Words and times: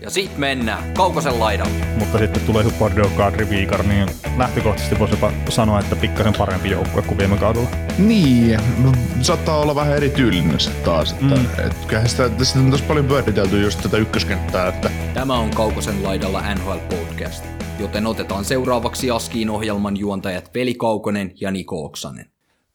Ja 0.00 0.10
sit 0.10 0.38
mennään 0.38 0.94
Kaukosen 0.94 1.40
laidalle. 1.40 1.86
mutta 1.98 2.18
sitten 2.18 2.42
tulee 2.42 2.64
Suppordio 2.64 3.10
Kadri 3.16 3.50
Viikar, 3.50 3.82
niin 3.82 4.08
lähtökohtaisesti 4.36 4.98
voisi 4.98 5.14
jopa 5.14 5.32
sanoa, 5.48 5.80
että 5.80 5.96
pikkasen 5.96 6.34
parempi 6.38 6.70
joukkue 6.70 7.02
kuin 7.02 7.18
viime 7.18 7.36
kaudella. 7.36 7.68
Niin, 7.98 8.60
no, 8.84 8.92
saattaa 9.20 9.58
olla 9.58 9.74
vähän 9.74 9.96
erityylinen 9.96 10.60
se 10.60 10.70
taas. 10.70 11.12
Että, 11.12 11.24
mm. 11.24 11.66
et, 11.66 11.74
kyllähän 11.86 12.08
sitä, 12.08 12.30
sitä 12.42 12.58
on 12.58 12.70
tosi 12.70 12.84
paljon 12.84 13.06
pyöritelty 13.06 13.62
just 13.62 13.82
tätä 13.82 13.96
ykköskenttää, 13.96 14.68
että 14.68 14.90
Tämä 15.14 15.34
on 15.34 15.50
Kaukosen 15.50 16.02
laidalla 16.02 16.54
NHL 16.54 16.78
Podcast, 16.96 17.44
joten 17.78 18.06
otetaan 18.06 18.44
seuraavaksi 18.44 19.10
Askiin 19.10 19.50
ohjelman 19.50 19.96
juontajat 19.96 20.54
Veli 20.54 20.74
Kaukonen 20.74 21.32
ja 21.40 21.50
Niko 21.50 21.84
Oksanen. 21.84 22.30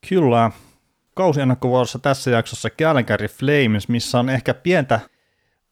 Kyllä. 0.10 0.52
Kausiennakkovuorossa 1.14 2.00
tässä 2.00 2.32
jaksossa 2.32 2.70
Calgary 2.70 3.28
Flames, 3.28 3.90
missä 3.90 4.20
on 4.20 4.30
ehkä 4.30 4.54
pientä, 4.54 5.00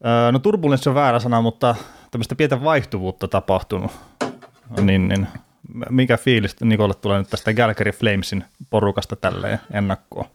öö, 0.06 0.32
no 0.32 0.40
turbulenssi 0.40 0.90
on 0.90 0.96
väärä 0.96 1.20
sana, 1.20 1.42
mutta 1.42 1.76
tämmöistä 2.12 2.36
pientä 2.36 2.64
vaihtuvuutta 2.64 3.28
tapahtunut. 3.28 3.92
Niin, 4.82 5.08
niin. 5.08 5.28
Mikä 5.90 6.18
fiilis 6.18 6.56
Nikolle 6.62 6.94
tulee 6.94 7.20
nyt 7.20 7.30
tästä 7.30 7.54
Calgary 7.54 7.92
Flamesin 7.92 8.44
porukasta 8.70 9.16
tälleen 9.16 9.60
ennakkoon? 9.72 10.26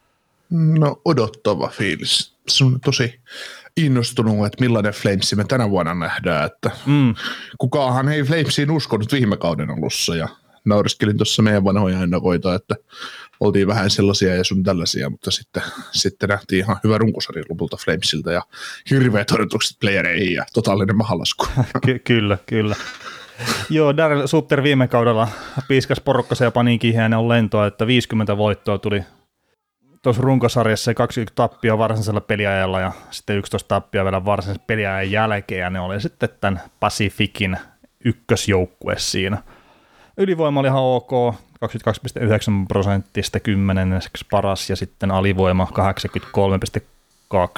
no 0.50 1.00
odottava 1.05 1.69
fiilis. 1.69 2.34
Se 2.48 2.64
on 2.64 2.80
tosi 2.80 3.20
innostunut, 3.77 4.47
että 4.47 4.61
millainen 4.64 4.92
Flames 4.92 5.36
me 5.36 5.44
tänä 5.44 5.70
vuonna 5.70 5.94
nähdään. 5.94 6.46
Että 6.46 6.70
Mm. 6.86 7.14
kukaanhan 7.58 8.08
ei 8.08 8.22
Flamesiin 8.22 8.70
uskonut 8.70 9.12
viime 9.12 9.36
kauden 9.36 9.70
alussa 9.70 10.17
ja 10.17 10.28
nauriskelin 10.65 11.17
tuossa 11.17 11.43
meidän 11.43 11.65
vanhoja 11.65 12.01
ennakoita, 12.01 12.55
että 12.55 12.75
oltiin 13.41 13.67
vähän 13.67 13.91
sellaisia 13.91 14.34
ja 14.34 14.45
sun 14.45 14.62
tällaisia, 14.62 15.11
mutta 15.11 15.31
sitten, 15.31 15.62
sitten 15.93 16.29
nähtiin 16.29 16.65
ihan 16.65 16.77
hyvä 16.84 16.98
runkosarja 16.98 17.45
lopulta 17.48 17.77
Flamesilta 17.77 18.33
ja 18.33 18.43
hirveät 18.91 19.31
odotukset 19.31 19.77
playereihin 19.81 20.33
ja 20.33 20.45
totaalinen 20.55 20.97
mahalasku. 20.97 21.47
Ky- 21.87 21.98
kyllä, 21.98 22.39
kyllä. 22.47 22.77
Joo, 23.70 23.97
Daryl 23.97 24.27
Sutter 24.27 24.62
viime 24.62 24.89
kaudella 24.89 25.29
piiskas 25.69 26.01
porukkasen 26.01 26.45
ja 26.47 26.51
pani 26.51 26.79
kiheäneen 26.79 27.29
lentoa, 27.29 27.67
että 27.67 27.87
50 27.87 28.37
voittoa 28.37 28.79
tuli 28.79 29.03
tuossa 30.03 30.23
runkosarjassa 30.23 30.91
ja 30.91 30.95
20 30.95 31.35
tappia 31.35 31.79
varsinaisella 31.79 32.20
peliajalla 32.20 32.81
ja 32.81 32.92
sitten 33.11 33.37
11 33.37 33.69
tappia 33.69 34.05
vielä 34.05 34.25
varsinaisen 34.25 34.65
peliajan 34.67 35.11
jälkeen 35.11 35.61
ja 35.61 35.70
ne 35.70 35.81
oli 35.81 36.01
sitten 36.01 36.29
tämän 36.41 36.61
Pacificin 36.81 37.57
ykkösjoukkue 38.05 38.95
siinä. 38.98 39.42
Ylivoima 40.17 40.61
oli 40.61 40.69
ihan 40.69 40.83
ok, 40.83 41.11
22,9 41.33 41.37
prosenttista 42.69 43.41
kymmenenneksi 43.41 44.25
paras 44.31 44.70
ja 44.70 44.77
sitten 44.77 45.11
alivoima 45.11 45.69
83,2 45.70 46.81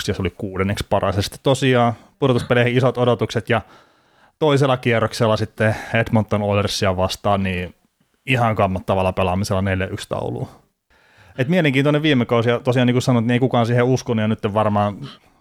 ja 0.08 0.14
se 0.14 0.22
oli 0.22 0.30
kuudenneksi 0.30 0.86
paras. 0.90 1.16
Ja 1.16 1.22
sitten 1.22 1.40
tosiaan 1.42 1.92
pudotuspeleihin 2.18 2.76
isot 2.76 2.98
odotukset 2.98 3.50
ja 3.50 3.60
toisella 4.38 4.76
kierroksella 4.76 5.36
sitten 5.36 5.76
Edmonton 5.94 6.42
Oilersia 6.42 6.96
vastaan, 6.96 7.42
niin 7.42 7.74
ihan 8.26 8.56
kammottavalla 8.56 9.12
pelaamisella 9.12 9.60
4-1 9.60 9.64
tauluun. 10.08 10.48
Et 11.38 11.48
mielenkiintoinen 11.48 12.02
viime 12.02 12.24
kausi, 12.24 12.50
ja 12.50 12.60
tosiaan 12.60 12.86
niin 12.86 12.94
kuin 12.94 13.02
sanoit, 13.02 13.26
niin 13.26 13.32
ei 13.32 13.38
kukaan 13.38 13.66
siihen 13.66 13.84
uskonut, 13.84 14.22
ja 14.22 14.28
nyt 14.28 14.54
varmaan 14.54 14.96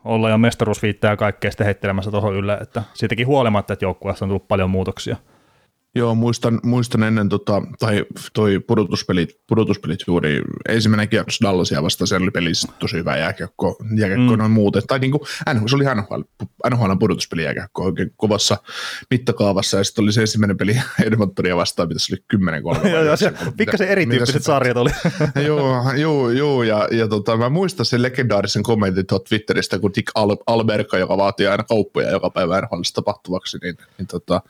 ollaan 0.06 0.32
jo 0.32 0.38
mestaruusviittää 0.38 1.12
ja 1.12 1.18
kaikkea 1.18 1.52
sitten 1.52 1.66
heittelemässä 1.66 2.12
tuohon 2.12 2.36
ylle, 2.36 2.54
että 2.54 2.84
siitäkin 2.94 3.28
huolimatta, 3.28 3.74
että 3.74 3.86
joukkueessa 3.86 4.26
on 4.26 4.30
tullut 4.30 4.48
paljon 4.48 4.70
muutoksia. 4.70 5.18
Joo, 5.98 6.16
muistan, 6.16 6.60
muistan 6.64 7.04
ennen 7.04 7.30
tota, 7.30 7.62
tai 7.80 8.06
toi 8.34 8.60
pudotuspelit, 8.60 9.30
pudotuspelit 9.48 10.00
juuri 10.08 10.42
ensimmäinen 10.70 11.10
kierros 11.10 11.40
Dallasia 11.44 11.84
vastaan, 11.84 12.08
se 12.08 12.16
oli 12.16 12.32
pelissä 12.32 12.68
tosi 12.80 12.98
hyvä 12.98 13.18
jääkiekko, 13.18 13.78
jääkiekko 13.98 14.32
Mm. 14.34 14.38
noin 14.40 14.52
muuten. 14.52 14.84
Tai 14.88 15.00
niin 15.00 15.12
kuin, 15.12 15.22
se 15.70 15.76
oli 15.76 15.84
NHL, 15.96 16.22
NHL 16.70 16.96
pudotuspeli 17.00 17.44
jääkiekko 17.44 17.84
oikein 17.84 18.12
kovassa 18.18 18.58
mittakaavassa, 19.10 19.78
ja 19.78 19.84
sitten 19.84 20.04
oli 20.04 20.12
se 20.12 20.22
ensimmäinen 20.22 20.58
peli 20.58 20.78
Edmontonia 21.06 21.56
vastaan, 21.56 21.88
mitä 21.88 22.00
se 22.00 22.14
oli 22.14 22.24
10 22.28 22.64
3 22.64 22.90
Joo, 22.92 23.04
joo, 23.04 23.18
se 23.18 23.34
pikkasen 23.58 23.88
erityyppiset 23.88 24.44
sarjat 24.44 24.78
oli. 24.78 24.90
joo, 25.48 25.92
joo, 25.94 26.30
joo, 26.30 26.64
ja, 26.64 26.88
ja 26.92 27.08
tota, 27.08 27.38
mä 27.38 27.50
muistan 27.50 27.86
sen 27.86 28.02
legendaarisen 28.02 28.64
kommentin 28.64 29.06
tuot 29.08 29.24
Twitteristä, 29.24 29.80
kun 29.80 29.92
Dick 29.96 30.12
Al- 30.16 30.38
Alberka, 30.48 30.98
joka 30.98 31.18
vaatii 31.18 31.48
aina 31.48 31.64
kauppoja 31.64 32.12
joka 32.12 32.30
päivä 32.30 32.62
NHLissa 32.62 32.96
tapahtuvaksi, 32.96 33.58
niin, 33.64 33.78
niin 33.98 34.08
tota, 34.08 34.42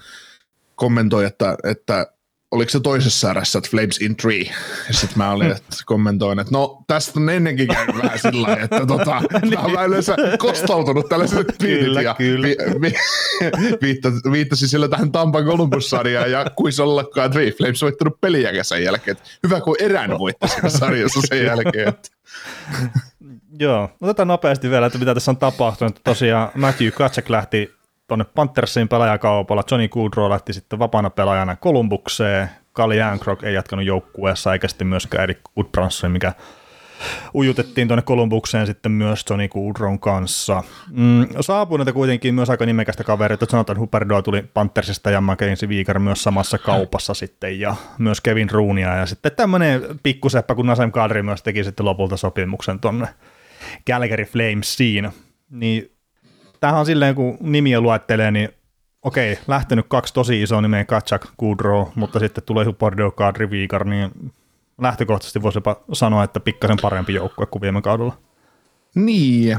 kommentoi, 0.75 1.25
että, 1.25 1.58
että 1.63 2.08
oliko 2.52 2.69
se 2.69 2.80
toisessa 2.80 3.31
erässä, 3.31 3.59
että 3.59 3.69
Flames 3.69 4.02
in 4.02 4.16
three, 4.16 4.44
ja 4.88 4.94
sitten 4.94 5.18
mä 5.18 5.31
olin, 5.31 5.52
että 5.58 5.75
kommentoin, 5.86 6.40
että 6.40 6.52
no 6.52 6.84
tästä 6.88 7.19
on 7.19 7.30
ennenkin 7.30 7.68
käynyt 7.68 8.03
vähän 8.03 8.19
sillä 8.19 8.47
lailla, 8.47 8.63
että 8.63 8.86
tota, 8.86 9.22
mä 9.53 9.62
oon 9.62 9.88
yleensä 9.88 10.16
kostautunut 10.40 11.09
tällaiset 11.09 11.38
Kyllä, 11.38 11.53
twiitit, 11.58 12.03
ja 12.03 12.13
kyllä. 12.13 12.47
vi, 12.47 12.56
vi, 12.81 12.94
viittasi, 13.81 14.18
viittasi 14.31 14.68
sillä 14.68 14.88
tähän 14.88 15.12
Tampan 15.12 15.46
Columbus-sarjaan, 15.46 16.31
ja 16.31 16.46
kuis 16.56 16.80
ollakaan, 16.80 17.25
että 17.25 17.57
Flames 17.57 17.84
on 17.84 17.88
voittanut 17.88 18.22
peliä 18.22 18.63
sen 18.63 18.84
jälkeen, 18.84 19.18
että 19.18 19.30
hyvä 19.44 19.62
kun 19.62 19.75
erään 19.80 20.19
voitti 20.19 20.47
siinä 20.47 20.69
sarjassa 20.69 21.19
sen 21.28 21.46
jälkeen, 21.46 21.88
että 21.88 22.09
Joo, 23.59 23.90
otetaan 24.02 24.28
nopeasti 24.28 24.69
vielä, 24.69 24.86
että 24.86 25.00
mitä 25.00 25.13
tässä 25.13 25.31
on 25.31 25.38
tapahtunut. 25.38 26.00
Tosiaan 26.03 26.50
Matthew 26.56 26.92
Katsek 26.92 27.30
lähti 27.30 27.75
tuonne 28.08 28.26
Panthersiin 28.36 28.88
pelaajakaupalla, 28.88 29.64
Johnny 29.72 29.88
Goodrow 29.88 30.30
lähti 30.30 30.54
sitten 30.54 30.80
vapaana 30.80 31.10
pelaajana 31.10 31.56
Columbukseen, 31.56 32.50
Kali 32.74 33.02
Ankrock 33.02 33.44
ei 33.44 33.54
jatkanut 33.54 33.86
joukkueessa, 33.86 34.54
eikä 34.54 34.68
sitten 34.68 34.88
myöskään 34.88 35.24
Eric 35.24 35.40
Goodbranson, 35.56 36.12
mikä 36.12 36.34
ujutettiin 37.34 37.88
tuonne 37.88 38.02
Columbukseen 38.02 38.68
sitten 38.68 38.92
myös 38.92 39.26
Johnny 39.30 39.48
Goodrown 39.48 40.00
kanssa. 40.00 40.64
Mm, 40.92 41.28
saapuneita 41.42 41.94
kuitenkin 41.94 42.36
myös 42.36 42.50
aika 42.50 42.66
nimekästä 42.66 43.04
kavereita. 43.04 43.46
Jonathan 43.52 43.80
Huberdoa 43.80 44.22
tuli 44.22 44.44
Panthersista 44.54 45.12
ja 45.12 45.22
Mackenzie 45.22 45.70
Weegar 45.70 46.00
myös 46.00 46.24
samassa 46.24 46.58
kaupassa 46.58 47.14
sitten 47.14 47.60
ja 47.60 47.76
myös 47.98 48.22
Kevin 48.22 48.50
Roonia 48.50 48.96
ja 48.96 49.06
sitten 49.06 49.32
tämmöinen 49.32 49.82
pikkuseppä, 50.04 50.56
kun 50.56 50.66
Nasem 50.66 50.92
Kadri 50.92 51.24
myös 51.24 51.44
teki 51.44 51.64
sitten 51.64 51.86
lopulta 51.86 52.18
sopimuksen 52.18 52.80
tonne 52.80 53.08
Calgary 53.90 54.26
Flamesiin. 54.26 55.12
Niin 55.50 55.94
tämähän 56.60 56.80
on 56.80 56.86
silleen, 56.86 57.16
kun 57.16 57.38
nimiä 57.42 57.82
luettelee, 57.82 58.32
niin 58.32 58.50
okei, 59.02 59.40
lähtenyt 59.48 59.86
kaksi 59.90 60.14
tosi 60.14 60.42
isoa 60.42 60.62
nimeä, 60.62 60.86
Katchak, 60.86 61.26
Goodrow, 61.40 61.88
mutta 61.96 62.20
sitten 62.20 62.44
tulee 62.44 62.66
Huberdo, 62.66 63.12
Kadri, 63.12 63.48
Weegar, 63.48 63.86
niin 63.86 64.32
lähtökohtaisesti 64.82 65.42
voisi 65.42 65.58
jopa 65.58 65.84
sanoa, 65.94 66.24
että 66.24 66.40
pikkasen 66.40 66.78
parempi 66.82 67.14
joukkue 67.14 67.46
kuin 67.46 67.62
viime 67.62 67.82
kaudella. 67.82 68.18
Niin, 68.96 69.58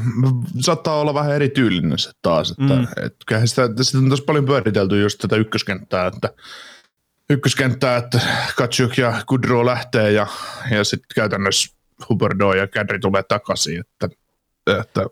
saattaa 0.61 1.01
olla 1.01 1.15
vähän 1.15 1.33
erityylinen 1.33 1.99
se 1.99 2.11
taas, 2.23 2.51
että 2.51 2.75
Mm. 2.75 2.87
et, 3.07 3.17
sitä, 3.45 3.69
sitä 3.83 3.99
on 3.99 4.09
tosi 4.09 4.23
paljon 4.23 4.45
pyöritelty 4.45 5.01
just 5.03 5.19
tätä 5.19 5.37
ykköskenttää, 5.37 6.07
että 6.07 6.31
ykköskenttää, 7.31 7.97
että 7.97 8.21
Katsuk 8.57 8.99
ja 8.99 9.23
Kudro 9.27 9.67
lähtee 9.67 10.13
ja, 10.13 10.27
ja 10.71 10.85
sitten 10.85 11.15
käytännössä 11.15 11.77
Huberdo 12.09 12.53
ja 12.53 12.69
Kadri 12.69 12.99
tulee 12.99 13.23
takaisin, 13.23 13.81
että, 13.81 14.09
että, 14.67 15.07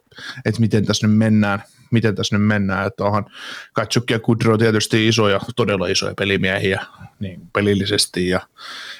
että 0.44 0.60
miten 0.60 0.86
tässä 0.86 1.06
nyt 1.06 1.16
mennään, 1.16 1.62
miten 1.90 2.14
tässä 2.14 2.38
nyt 2.38 2.46
mennään, 2.46 2.86
että 2.86 3.04
onhan 3.04 3.26
Katsuk 3.72 4.10
ja 4.10 4.18
Kudro 4.18 4.58
tietysti 4.58 5.08
isoja, 5.08 5.40
todella 5.56 5.86
isoja 5.86 6.14
pelimiehiä 6.14 6.86
niin 7.20 7.40
pelillisesti 7.52 8.28
ja 8.28 8.40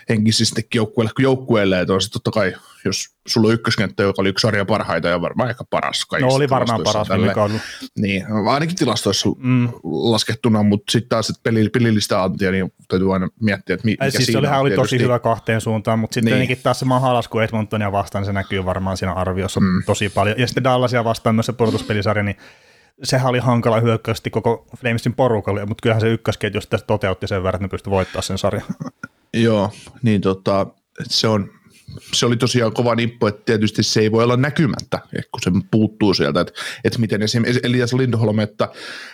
henkisestikin 0.08 0.78
joukkueelle 0.78 1.12
joukkueelle, 1.18 1.80
että 1.80 1.92
on 1.94 2.02
se 2.02 2.10
totta 2.10 2.30
kai, 2.30 2.54
jos 2.84 3.06
sulla 3.28 3.48
on 3.48 3.54
ykköskenttä, 3.54 4.02
joka 4.02 4.22
oli 4.22 4.28
yksi 4.28 4.42
sarjan 4.42 4.66
parhaita 4.66 5.08
ja 5.08 5.20
varmaan 5.20 5.50
ehkä 5.50 5.64
paras 5.70 6.00
No 6.00 6.06
kaikista 6.10 6.34
oli 6.34 6.50
varmaan 6.50 6.80
paras 6.84 7.08
tälleen. 7.08 7.34
kaudella. 7.34 7.60
Niin, 7.98 8.24
ainakin 8.50 8.76
tilastoissa 8.76 9.28
Mm. 9.36 9.68
laskettuna, 9.84 10.62
mutta 10.62 10.92
sitten 10.92 11.08
taas 11.08 11.40
peli, 11.42 11.68
pelillistä 11.68 12.22
antia, 12.22 12.50
niin 12.50 12.72
täytyy 12.88 13.12
aina 13.12 13.28
miettiä, 13.40 13.74
että 13.74 13.84
mi- 13.84 13.90
mikä 13.90 14.04
Ei, 14.04 14.10
siis 14.10 14.26
siinä 14.26 14.38
olihan 14.38 14.56
on 14.58 14.60
oli 14.62 14.70
tosi 14.70 14.98
hyvä 14.98 15.18
kahteen 15.18 15.60
suuntaan, 15.60 15.98
mutta 15.98 16.14
sitten 16.14 16.38
Niin. 16.38 16.58
taas 16.62 16.78
se 16.78 16.84
mahalasku 16.84 17.38
Edmontonia 17.38 17.92
vastaan, 17.92 18.22
niin 18.22 18.26
se 18.26 18.32
näkyy 18.32 18.64
varmaan 18.64 18.96
siinä 18.96 19.12
arviossa 19.12 19.60
mm. 19.60 19.82
tosi 19.86 20.08
paljon. 20.08 20.38
Ja 20.38 20.46
sitten 20.46 20.64
Dallasia 20.64 21.04
vastaan 21.04 21.34
myös 21.34 21.46
se 21.46 21.52
pudotuspelisarja, 21.52 22.22
niin 22.24 22.36
sehän 23.02 23.28
oli 23.30 23.38
hankala 23.38 23.80
hyökkäysti 23.80 24.30
koko 24.30 24.66
Flamesin 24.76 25.14
porukalle, 25.14 25.66
mutta 25.66 25.82
kyllähän 25.82 26.00
se 26.00 26.08
ykkösketju 26.12 26.60
sitten 26.60 26.80
toteutti 26.86 27.26
sen 27.28 27.42
verran, 27.42 27.58
että 27.58 27.64
ne 27.64 27.68
pystyi 27.68 27.90
voittamaan 27.90 28.22
sen 28.22 28.38
sarjan. 28.38 28.66
Joo, 29.34 29.72
niin 30.02 30.20
tota, 30.20 30.66
se 31.02 31.28
on, 31.28 31.50
se 32.12 32.26
oli 32.26 32.36
tosiaan 32.36 32.72
kova 32.72 32.94
nippu, 32.94 33.26
että 33.26 33.42
tietysti 33.44 33.82
se 33.82 34.00
ei 34.00 34.12
voi 34.12 34.24
olla 34.24 34.36
näkymättä, 34.36 34.98
kun 35.10 35.42
se 35.42 35.50
puuttuu 35.70 36.14
sieltä, 36.14 36.40
että, 36.40 36.52
että 36.84 36.98
miten 36.98 37.22
esimerkiksi 37.22 37.60
Elias 37.62 37.92
Lindholm, 37.92 38.38
että 38.38 38.68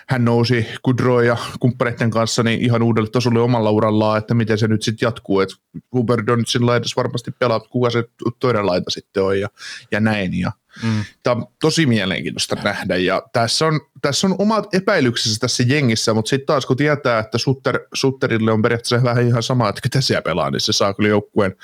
hän 0.09 0.25
nousi 0.25 0.67
Kudro 0.83 1.23
ja 1.23 1.37
kumppaneiden 1.61 2.11
kanssa 2.11 2.43
niin 2.43 2.61
ihan 2.61 2.83
uudelle 2.83 3.11
tasolle 3.11 3.41
omalla 3.41 3.71
urallaan, 3.71 4.19
että 4.19 4.35
miten 4.35 4.59
se 4.59 4.69
nyt 4.69 4.83
sitten 4.83 5.07
jatkuu, 5.07 5.41
että 5.41 5.57
Huber 5.95 6.27
Donitsin 6.27 6.67
laidassa 6.67 6.97
varmasti 6.97 7.31
pelaa, 7.31 7.61
kuka 7.61 7.91
se 7.91 8.05
toinen 8.39 8.67
laita 8.67 8.91
sitten 8.91 9.23
on 9.23 9.41
ja, 9.41 9.49
ja 9.91 10.01
näin, 10.01 10.41
ja 10.41 10.53
Mm. 10.83 11.05
Tämä 11.23 11.37
on 11.37 11.47
tosi 11.61 11.87
mielenkiintoista 11.87 12.57
nähdä 12.65 12.97
ja 12.97 13.23
tässä 13.33 13.67
on, 13.67 13.81
tässä 14.03 14.27
on 14.27 14.37
omat 14.39 14.75
epäilyksensä 14.75 15.41
tässä 15.41 15.65
jengissä, 15.67 16.15
mutta 16.15 16.29
sitten 16.29 16.47
taas 16.47 16.67
kun 16.67 16.77
tietää, 16.77 17.19
että 17.19 17.39
Sutter, 17.39 17.81
Sutterille 17.95 18.53
on 18.53 18.63
periaatteessa 18.63 19.03
vähän 19.03 19.27
ihan 19.27 19.43
sama, 19.43 19.69
että 19.69 19.81
ketä 19.81 20.01
siellä 20.01 20.23
pelaa, 20.23 20.51
niin 20.51 20.61
se 20.61 20.73
saa 20.73 20.95
kyllä 20.95 21.09
joukkueen 21.09 21.57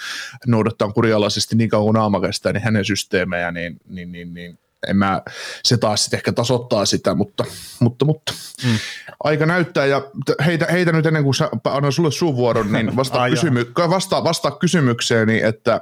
noudattaa 0.46 0.92
kurialaisesti 0.92 1.56
niin 1.56 1.70
kauan 1.70 2.22
kestää, 2.22 2.52
niin 2.52 2.62
hänen 2.62 2.84
systeemejä, 2.84 3.52
niin, 3.52 3.76
niin, 3.88 4.12
niin, 4.12 4.34
niin 4.34 4.58
en 4.86 4.96
mä, 4.96 5.22
se 5.64 5.76
taas 5.76 6.04
sitten 6.04 6.18
ehkä 6.18 6.32
tasoittaa 6.32 6.86
sitä, 6.86 7.14
mutta, 7.14 7.44
mutta, 7.80 8.04
mutta 8.04 8.32
mm. 8.64 8.78
aika 9.24 9.46
näyttää 9.46 9.86
ja 9.86 10.02
heitä, 10.46 10.66
heitä 10.70 10.92
nyt 10.92 11.06
ennen 11.06 11.24
kuin 11.24 11.34
annan 11.64 11.92
sulle 11.92 12.10
suun 12.10 12.36
vuoron, 12.36 12.72
niin 12.72 12.96
vastaa, 12.96 13.30
kysymy, 13.34 13.72
vastaa, 13.76 14.24
vastaa 14.24 14.50
kysymykseeni, 14.50 15.42
että 15.42 15.80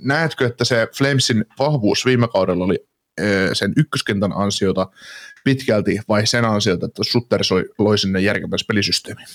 näetkö, 0.00 0.46
että 0.46 0.64
se 0.64 0.88
Flamesin 0.96 1.44
vahvuus 1.58 2.06
viime 2.06 2.28
kaudella 2.28 2.64
oli 2.64 2.78
sen 3.52 3.72
ykköskentän 3.76 4.32
ansiota 4.32 4.86
pitkälti 5.44 6.00
vai 6.08 6.26
sen 6.26 6.44
ansiota, 6.44 6.86
että 6.86 7.04
Sutter 7.04 7.40
loi 7.78 7.98
sinne 7.98 8.20
järkevän 8.20 8.58
pelisysteemiin? 8.68 9.28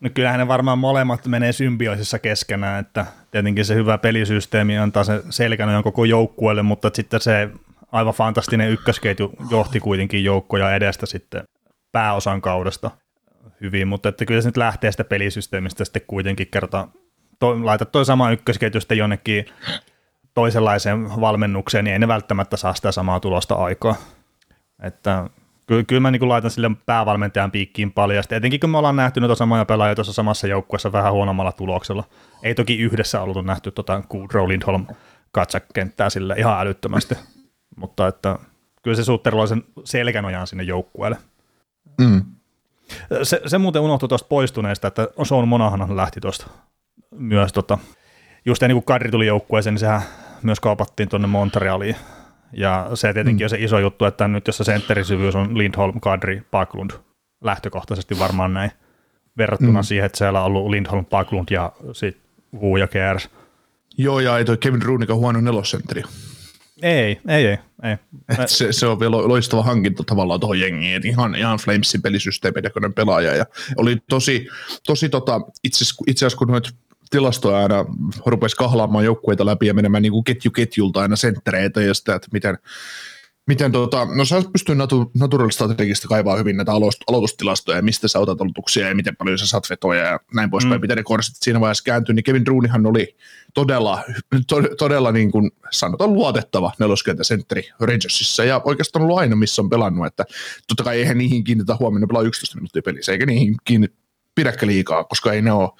No 0.00 0.10
kyllähän 0.14 0.38
ne 0.38 0.48
varmaan 0.48 0.78
molemmat 0.78 1.26
menee 1.26 1.52
symbioisissa 1.52 2.18
keskenään, 2.18 2.80
että 2.80 3.06
tietenkin 3.30 3.64
se 3.64 3.74
hyvä 3.74 3.98
pelisysteemi 3.98 4.78
antaa 4.78 5.04
se 5.04 5.22
selkänojan 5.30 5.82
koko 5.82 6.04
joukkueelle, 6.04 6.62
mutta 6.62 6.90
sitten 6.94 7.20
se 7.20 7.50
aivan 7.92 8.14
fantastinen 8.14 8.70
ykkösketju 8.70 9.32
johti 9.50 9.80
kuitenkin 9.80 10.24
joukkoja 10.24 10.74
edestä 10.74 11.06
sitten 11.06 11.44
pääosan 11.92 12.40
kaudesta 12.40 12.90
hyvin, 13.60 13.88
mutta 13.88 14.08
että 14.08 14.24
kyllä 14.24 14.40
se 14.40 14.48
nyt 14.48 14.56
lähtee 14.56 14.90
sitä 14.90 15.04
pelisysteemistä 15.04 15.84
sitten 15.84 16.02
kuitenkin 16.06 16.46
kertaa 16.46 16.92
to, 17.38 17.64
laitat 17.66 17.92
toi 17.92 18.04
sama 18.04 18.30
ykkösketju 18.30 18.80
sitten 18.80 18.98
jonnekin 18.98 19.44
toisenlaiseen 20.34 21.20
valmennukseen, 21.20 21.84
niin 21.84 21.92
ei 21.92 21.98
ne 21.98 22.08
välttämättä 22.08 22.56
saa 22.56 22.74
sitä 22.74 22.92
samaa 22.92 23.20
tulosta 23.20 23.54
aikaa. 23.54 23.94
Että 24.82 25.30
kyllä, 25.66 25.82
kyllä 25.82 26.00
mä 26.00 26.10
niin 26.10 26.28
laitan 26.28 26.50
sille 26.50 26.70
päävalmentajan 26.86 27.50
piikkiin 27.50 27.92
paljon, 27.92 28.22
sitten 28.22 28.36
etenkin 28.36 28.60
kun 28.60 28.70
me 28.70 28.78
ollaan 28.78 28.96
nähty 28.96 29.20
noita 29.20 29.34
samoja 29.34 29.64
pelaajia 29.64 29.94
tuossa 29.94 30.12
samassa 30.12 30.46
joukkueessa 30.46 30.92
vähän 30.92 31.12
huonommalla 31.12 31.52
tuloksella. 31.52 32.04
Ei 32.42 32.54
toki 32.54 32.78
yhdessä 32.78 33.20
ollut 33.20 33.46
nähty 33.46 33.70
tota 33.70 34.02
Goodrow 34.10 34.48
Lindholm 34.48 34.86
katsakenttää 35.32 36.10
sille 36.10 36.34
ihan 36.38 36.60
älyttömästi, 36.60 37.14
mutta 37.76 38.06
että 38.08 38.38
kyllä 38.82 38.96
se 38.96 39.04
Sutter 39.04 39.36
loi 39.36 39.48
sen 39.48 39.64
selkänojan 39.84 40.46
sinne 40.46 40.62
joukkueelle. 40.62 41.16
Mm. 42.00 42.24
Se, 43.22 43.40
se 43.46 43.58
muuten 43.58 43.82
unohtui 43.82 44.08
tuosta 44.08 44.28
poistuneesta, 44.28 44.88
että 44.88 45.08
Sean 45.22 45.48
Monahan 45.48 45.96
lähti 45.96 46.20
tuosta 46.20 46.46
myös 47.10 47.52
tota, 47.52 47.78
just 48.44 48.62
ennen 48.62 48.74
kuin 48.74 48.84
Kadri 48.84 49.10
tuli 49.10 49.26
joukkueeseen, 49.26 49.74
niin 49.74 49.80
sehän 49.80 50.02
myös 50.42 50.60
kaupattiin 50.60 51.08
tuonne 51.08 51.28
Montrealiin. 51.28 51.96
Ja 52.52 52.90
se 52.94 53.12
tietenkin 53.12 53.44
mm. 53.44 53.46
on 53.46 53.50
se 53.50 53.56
iso 53.60 53.78
juttu, 53.78 54.04
että 54.04 54.28
nyt 54.28 54.46
jos 54.46 54.56
se 54.56 54.64
senterisyvyys 54.64 55.34
on 55.34 55.58
Lindholm, 55.58 56.00
Kadri, 56.00 56.42
Paklund, 56.50 56.90
lähtökohtaisesti 57.44 58.18
varmaan 58.18 58.54
näin, 58.54 58.70
verrattuna 59.38 59.80
mm. 59.80 59.84
siihen, 59.84 60.06
että 60.06 60.18
siellä 60.18 60.40
on 60.40 60.46
ollut 60.46 60.70
Lindholm, 60.70 61.04
Paklund 61.04 61.48
ja 61.50 61.72
sitten 61.92 62.22
Wu 62.60 62.76
ja 62.76 62.86
Kers. 62.86 63.30
Joo, 63.98 64.20
ja 64.20 64.38
ei 64.38 64.44
toi 64.44 64.56
Kevin 64.56 64.82
Roonika 64.82 65.14
huono 65.14 65.40
nelosentteri. 65.40 66.02
Ei, 66.82 67.20
ei, 67.28 67.46
ei. 67.46 67.56
ei. 67.82 67.96
Et 68.38 68.48
se, 68.48 68.72
se, 68.72 68.86
on 68.86 69.00
vielä 69.00 69.16
loistava 69.16 69.62
hankinta 69.62 70.04
tavallaan 70.04 70.40
tuohon 70.40 70.60
jengiin, 70.60 70.96
että 70.96 71.08
ihan, 71.08 71.34
ihan 71.34 71.58
Flamesin 71.58 72.02
pelisysteemin 72.02 72.62
pelaaja. 72.94 73.36
Ja 73.36 73.46
oli 73.76 73.96
tosi, 74.08 74.48
tosi 74.86 75.08
tota, 75.08 75.40
itse 75.64 75.84
asiassa 76.08 76.38
kun 76.38 76.48
noit 76.48 76.68
tilastoja 77.10 77.58
aina 77.58 77.84
rupesi 78.26 78.56
kahlaamaan 78.56 79.04
joukkueita 79.04 79.46
läpi 79.46 79.66
ja 79.66 79.74
menemään 79.74 80.02
niin 80.02 80.12
kuin 80.12 80.24
ketju 80.24 80.50
ketjulta 80.50 81.00
aina 81.00 81.16
senttereitä 81.16 81.80
ja 81.80 81.94
sitä, 81.94 82.14
että 82.14 82.28
miten, 82.32 82.58
miten 83.48 83.72
tota, 83.72 84.06
no 84.14 84.24
sä 84.24 84.42
pystyy 84.52 84.74
natu, 84.74 85.10
naturalistrategista 85.14 86.08
kaivaa 86.08 86.36
hyvin 86.36 86.56
näitä 86.56 86.72
aloitustilastoja, 87.06 87.82
mistä 87.82 88.08
sä 88.08 88.18
otat 88.18 88.40
aloituksia 88.40 88.88
ja 88.88 88.94
miten 88.94 89.16
paljon 89.16 89.38
sä 89.38 89.46
saat 89.46 89.70
vetoja 89.70 90.04
ja 90.04 90.20
näin 90.34 90.50
poispäin, 90.50 90.80
mm. 90.80 90.80
miten 90.80 90.96
ne 90.96 91.02
korsit 91.02 91.36
siinä 91.38 91.60
vaiheessa 91.60 91.84
kääntyy, 91.84 92.14
niin 92.14 92.24
Kevin 92.24 92.46
Roonihan 92.46 92.86
oli 92.86 93.16
todella, 93.54 94.04
to, 94.46 94.56
todella 94.78 95.12
niin 95.12 95.32
kuin 95.32 95.50
sanotaan 95.70 96.12
luotettava 96.12 96.72
neloskentäsentteri 96.78 97.68
Rangersissa 97.80 98.44
ja 98.44 98.60
oikeastaan 98.64 99.02
ollut 99.02 99.18
aina, 99.18 99.36
missä 99.36 99.62
on 99.62 99.70
pelannut, 99.70 100.06
että 100.06 100.24
totta 100.68 100.84
kai 100.84 100.98
eihän 100.98 101.18
niihin 101.18 101.44
kiinnitä 101.44 101.76
huomenna 101.80 102.06
pelaa 102.06 102.22
11 102.22 102.56
minuuttia 102.56 102.82
pelissä, 102.82 103.12
eikä 103.12 103.26
niihin 103.26 103.54
kiinni 103.64 103.88
pidäkö 104.34 104.66
liikaa, 104.66 105.04
koska 105.04 105.32
ei 105.32 105.42
ne 105.42 105.52
ole 105.52 105.70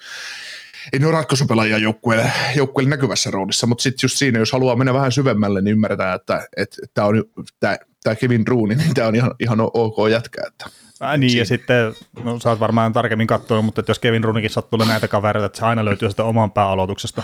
ei 0.93 0.99
ne 0.99 1.05
ole 1.05 1.13
ratkaisupelaajia 1.13 1.77
joukkueelle, 1.77 2.31
joukkueelle 2.55 2.89
näkyvässä 2.89 3.31
roolissa, 3.31 3.67
mutta 3.67 3.81
sitten 3.81 3.99
just 4.03 4.17
siinä, 4.17 4.39
jos 4.39 4.51
haluaa 4.51 4.75
mennä 4.75 4.93
vähän 4.93 5.11
syvemmälle, 5.11 5.61
niin 5.61 5.71
ymmärretään, 5.71 6.15
että, 6.15 6.47
että 6.57 6.77
tämä 6.93 7.07
on 7.07 7.23
tämä, 7.59 7.77
tämä 8.03 8.15
Kevin 8.15 8.47
Rooney, 8.47 8.77
niin 8.77 8.93
tämä 8.93 9.07
on 9.07 9.15
ihan, 9.15 9.31
ihan 9.39 9.59
ok 9.61 9.95
jätkä. 10.11 10.41
Että, 10.47 10.69
Ää, 11.01 11.17
niin, 11.17 11.29
siinä. 11.29 11.41
ja 11.41 11.45
sitten, 11.45 11.93
no 12.23 12.39
sä 12.39 12.49
oot 12.49 12.59
varmaan 12.59 12.93
tarkemmin 12.93 13.27
katsonut, 13.27 13.65
mutta 13.65 13.83
jos 13.87 13.99
Kevin 13.99 14.23
Rooneykin 14.23 14.51
sattuu 14.51 14.79
näitä 14.79 15.07
kavereita, 15.07 15.45
että 15.45 15.59
se 15.59 15.65
aina 15.65 15.85
löytyy 15.85 16.09
sitä 16.09 16.23
oman 16.23 16.51
pääaloituksesta, 16.51 17.23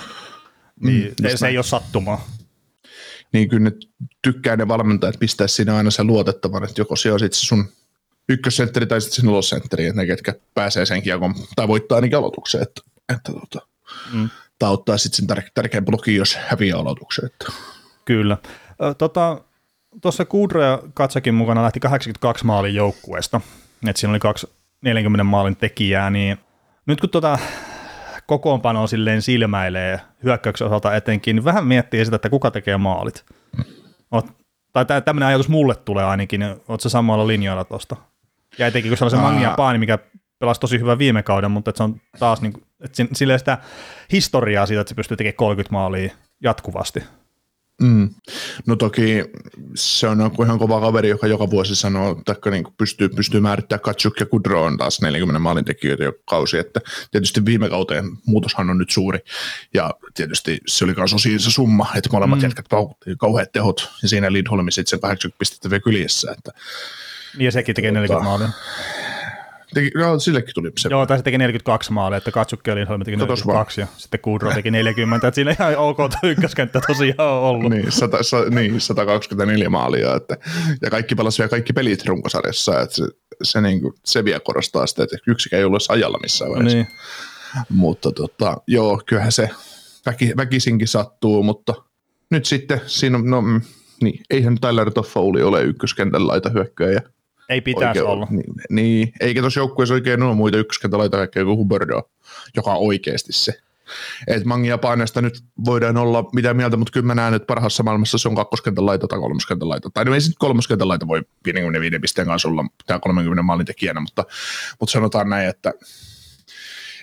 niin 0.79 1.15
mm, 1.19 1.29
se, 1.29 1.37
se 1.37 1.47
ei 1.47 1.57
ole 1.57 1.63
sattumaa. 1.63 2.27
Niin 3.33 3.49
kyllä 3.49 3.63
ne 3.63 3.71
tykkää 4.21 4.55
ne 4.55 4.67
valmentajat 4.67 5.19
pistää 5.19 5.47
siinä 5.47 5.77
aina 5.77 5.91
sen 5.91 6.07
luotettavan, 6.07 6.63
että 6.63 6.81
joko 6.81 6.95
se 6.95 7.11
on 7.11 7.19
sitten 7.19 7.39
sun 7.39 7.65
ykkössentteri 8.29 8.85
tai 8.85 9.01
sitten 9.01 9.15
se 9.15 9.25
nelosentteri, 9.25 9.85
että 9.85 10.01
ne 10.01 10.07
ketkä 10.07 10.33
pääsee 10.53 10.85
sen 10.85 11.01
kiekon 11.01 11.35
tai 11.55 11.67
voittaa 11.67 11.95
ainakin 11.95 12.17
aloituksen. 12.17 12.61
Että 12.61 12.81
että 13.13 13.31
tota, 13.31 13.67
mm. 14.13 14.29
tämä 14.59 14.71
ottaa 14.71 14.97
sitten 14.97 15.27
sen 15.27 15.37
tär- 15.37 15.49
tärkeän 15.53 15.85
blokin, 15.85 16.15
jos 16.15 16.35
häviää 16.35 16.77
aloituksen. 16.77 17.25
Että. 17.25 17.45
Kyllä. 18.05 18.37
Tota, 18.97 19.41
tuossa 20.01 20.25
Kudro 20.25 20.63
ja 20.63 20.79
Katsakin 20.93 21.33
mukana 21.33 21.63
lähti 21.63 21.79
82 21.79 22.45
maalin 22.45 22.75
joukkueesta, 22.75 23.41
että 23.87 23.99
siinä 23.99 24.11
oli 24.11 24.19
kaksi 24.19 24.47
40 24.81 25.23
maalin 25.23 25.55
tekijää, 25.55 26.09
niin 26.09 26.37
nyt 26.85 27.01
kun 27.01 27.09
tota 27.09 27.39
kokoonpano 28.25 28.87
silleen 28.87 29.21
silmäilee 29.21 29.99
hyökkäyksen 30.23 30.67
osalta 30.67 30.95
etenkin, 30.95 31.35
niin 31.35 31.45
vähän 31.45 31.67
miettii 31.67 32.05
sitä, 32.05 32.15
että 32.15 32.29
kuka 32.29 32.51
tekee 32.51 32.77
maalit. 32.77 33.25
Oot, 34.11 34.25
tai 34.73 35.01
tämmöinen 35.01 35.27
ajatus 35.27 35.49
mulle 35.49 35.75
tulee 35.75 36.05
ainakin, 36.05 36.39
niin 36.39 36.55
oot 36.67 36.81
sä 36.81 36.89
samalla 36.89 37.27
linjoilla 37.27 37.63
tuosta? 37.63 37.95
Ja 38.57 38.67
etenkin 38.67 38.89
kun 38.91 38.97
sellaisen 38.97 39.19
Mangia 39.19 39.53
Paani, 39.57 39.79
mikä 39.79 39.99
pelasi 40.39 40.61
tosi 40.61 40.79
hyvän 40.79 40.97
viime 40.97 41.23
kauden, 41.23 41.51
mutta 41.51 41.71
se 41.75 41.83
on 41.83 42.01
taas 42.19 42.41
niin, 42.41 42.53
että 42.79 43.03
sitä 43.37 43.57
historiaa 44.11 44.65
siitä, 44.65 44.81
että 44.81 44.89
se 44.89 44.95
pystyy 44.95 45.17
tekemään 45.17 45.35
30 45.35 45.73
maalia 45.73 46.11
jatkuvasti. 46.43 47.03
Mm. 47.81 48.09
No 48.65 48.75
toki 48.75 49.23
se 49.75 50.07
on 50.07 50.31
ihan 50.43 50.59
kova 50.59 50.81
kaveri, 50.81 51.09
joka 51.09 51.27
joka 51.27 51.49
vuosi 51.49 51.75
sanoo, 51.75 52.11
että 52.19 52.51
niin 52.51 52.63
pystyy, 52.77 53.09
pystyy 53.09 53.41
määrittämään 53.41 53.81
Katsuk 53.81 54.19
ja 54.19 54.25
Kudro 54.25 54.63
on 54.63 54.77
taas 54.77 55.01
40 55.01 55.39
maalin 55.39 55.65
tekijöitä 55.65 56.03
jo 56.03 56.13
kausi, 56.25 56.57
että 56.57 56.79
tietysti 57.11 57.45
viime 57.45 57.69
kauteen 57.69 58.05
muutoshan 58.25 58.69
on 58.69 58.77
nyt 58.77 58.89
suuri, 58.89 59.19
ja 59.73 59.93
tietysti 60.13 60.59
se 60.67 60.85
oli 60.85 60.93
myös 60.97 61.13
osin 61.13 61.39
se 61.39 61.51
summa, 61.51 61.87
että 61.95 62.09
molemmat 62.13 62.39
mm. 62.39 62.43
jätkät 62.43 62.65
paukuttiin 62.69 63.17
kauheat 63.17 63.51
tehot, 63.51 63.89
ja 64.01 64.09
siinä 64.09 64.33
Lindholmi 64.33 64.71
sitten 64.71 64.89
sen 64.89 64.99
80 64.99 65.39
pistettä 65.39 65.69
vielä 65.69 65.81
kyljessä. 65.81 66.31
Että, 66.31 66.51
niin 67.37 67.45
ja 67.45 67.51
sekin 67.51 67.75
tekee 67.75 67.91
40 67.91 68.13
tota, 68.13 68.29
maalia. 68.29 68.49
Teki, 69.75 69.91
no, 69.95 70.19
sillekin 70.19 70.53
tuli 70.53 70.71
se. 70.79 70.89
Joo, 70.91 71.05
tai 71.05 71.17
se 71.17 71.23
teki 71.23 71.37
42 71.37 71.91
maalia, 71.91 72.17
että 72.17 72.31
Katsukki 72.31 72.71
oli 72.71 72.85
teki 73.05 73.17
42 73.17 73.81
ja 73.81 73.87
sitten 73.97 74.19
Kudro 74.19 74.53
teki 74.53 74.71
40, 74.71 75.27
että 75.27 75.35
siinä 75.35 75.51
ihan 75.51 75.77
ok 75.77 75.97
ykköskenttä 76.23 76.81
tosiaan 76.87 77.33
on 77.33 77.41
ollut. 77.41 77.69
niin, 77.69 77.91
100, 77.91 78.23
sa, 78.23 78.37
niin, 78.49 78.81
124 78.81 79.69
maalia, 79.69 80.15
että, 80.15 80.37
ja 80.81 80.89
kaikki 80.89 81.15
pelasi 81.15 81.39
vielä 81.39 81.49
kaikki 81.49 81.73
pelit 81.73 82.05
runkosarjassa, 82.05 82.81
että 82.81 82.95
se, 82.95 83.03
se, 83.43 83.61
niin 83.61 83.81
kuin, 83.81 83.93
se 84.05 84.25
vielä 84.25 84.39
korostaa 84.39 84.87
sitä, 84.87 85.03
että 85.03 85.17
yksikään 85.27 85.59
ei 85.59 85.65
ollut 85.65 85.85
ajalla 85.89 86.19
missään 86.21 86.51
vaiheessa. 86.51 86.77
Niin. 86.77 86.87
Mutta 87.69 88.11
tota, 88.11 88.57
joo, 88.67 89.01
kyllähän 89.05 89.31
se 89.31 89.49
väki, 90.05 90.33
väkisinkin 90.37 90.87
sattuu, 90.87 91.43
mutta 91.43 91.73
nyt 92.31 92.45
sitten 92.45 92.81
siinä 92.85 93.17
on, 93.17 93.29
no, 93.29 93.41
mm, 93.41 93.61
niin, 94.01 94.23
eihän 94.29 94.57
Tyler 94.61 94.91
Toffoli 94.91 95.41
ole 95.41 95.63
ykköskentän 95.63 96.27
laita 96.27 96.49
hyökkäjä 96.49 97.01
ei 97.49 97.61
pitäisi 97.61 97.99
oikein, 97.99 98.05
olla. 98.05 98.27
Niin, 98.29 98.53
niin, 98.69 99.13
eikä 99.19 99.41
tuossa 99.41 99.59
joukkueessa 99.59 99.93
oikein 99.93 100.23
ole 100.23 100.35
muita 100.35 100.57
ykköskentalaita 100.57 101.17
kaikkea 101.17 101.43
kuin 101.45 101.57
Huberdo, 101.57 102.09
joka 102.55 102.71
on 102.71 102.87
oikeasti 102.87 103.33
se. 103.33 103.53
Et 104.27 104.45
Mangia 104.45 104.77
Painesta 104.77 105.21
nyt 105.21 105.43
voidaan 105.65 105.97
olla 105.97 106.29
mitä 106.33 106.53
mieltä, 106.53 106.77
mutta 106.77 106.91
kyllä 106.91 107.05
mä 107.05 107.15
näen, 107.15 107.33
että 107.33 107.45
parhaassa 107.45 107.83
maailmassa 107.83 108.17
se 108.17 108.27
on 108.27 108.35
kakkoskentän 108.35 108.85
laita 108.85 109.07
tai 109.07 109.19
kolmoskentän 109.19 109.69
laita. 109.69 109.89
Tai 109.93 110.05
no 110.05 110.13
ei 110.13 110.21
sitten 110.21 110.39
kolmoskentän 110.39 110.87
laita 110.87 111.07
voi 111.07 111.21
55 111.45 111.99
pisteen 111.99 112.27
kanssa 112.27 112.47
olla 112.47 112.65
tämä 112.85 112.99
30 112.99 113.43
maalin 113.43 113.65
tekijänä, 113.65 113.99
mutta, 113.99 114.25
mutta 114.79 114.93
sanotaan 114.93 115.29
näin, 115.29 115.49
että 115.49 115.73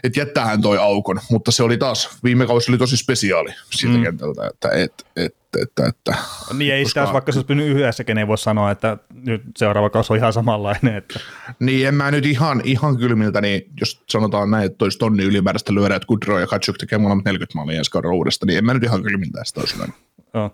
että 0.04 0.20
jättäähän 0.20 0.62
toi 0.62 0.78
aukon, 0.78 1.20
mutta 1.30 1.50
se 1.50 1.62
oli 1.62 1.78
taas, 1.78 2.18
viime 2.24 2.46
kausi 2.46 2.70
oli 2.70 2.78
tosi 2.78 2.96
spesiaali 2.96 3.50
siltä 3.70 3.96
mm. 3.96 4.02
kentältä, 4.02 4.46
että, 4.46 4.68
että, 4.68 5.04
että, 5.16 5.58
että, 5.62 5.86
että 5.86 6.14
Niin 6.54 6.74
ei 6.74 6.84
sitä, 6.84 7.08
vaikka 7.12 7.32
se 7.32 7.38
olisi 7.38 7.46
pynyt 7.46 7.68
yhdessäkin, 7.68 8.18
ei 8.18 8.26
voi 8.26 8.38
sanoa, 8.38 8.70
että 8.70 8.98
nyt 9.14 9.42
seuraava 9.56 9.90
kausi 9.90 10.12
on 10.12 10.16
ihan 10.16 10.32
samanlainen. 10.32 10.96
Että. 10.96 11.20
Niin, 11.60 11.88
en 11.88 11.94
mä 11.94 12.10
nyt 12.10 12.26
ihan, 12.26 12.62
ihan 12.64 12.96
kylmiltä, 12.96 13.40
niin 13.40 13.62
jos 13.80 14.02
sanotaan 14.08 14.50
näin, 14.50 14.66
että 14.66 14.84
olisi 14.84 14.98
tonni 14.98 15.24
ylimääräistä 15.24 15.74
lyödä, 15.74 15.96
että 15.96 16.06
Kudro 16.06 16.38
ja 16.38 16.46
Katsuk 16.46 16.78
tekee 16.78 16.98
molemmat 16.98 17.24
40 17.24 17.58
maalia 17.58 17.78
ensi 17.78 17.90
kaudella 17.90 18.14
uudesta, 18.14 18.46
niin 18.46 18.58
en 18.58 18.64
mä 18.64 18.74
nyt 18.74 18.82
ihan 18.82 19.02
kylmiltä 19.02 19.40
sitä 19.44 19.60
olisi 19.60 19.76
oh. 20.34 20.52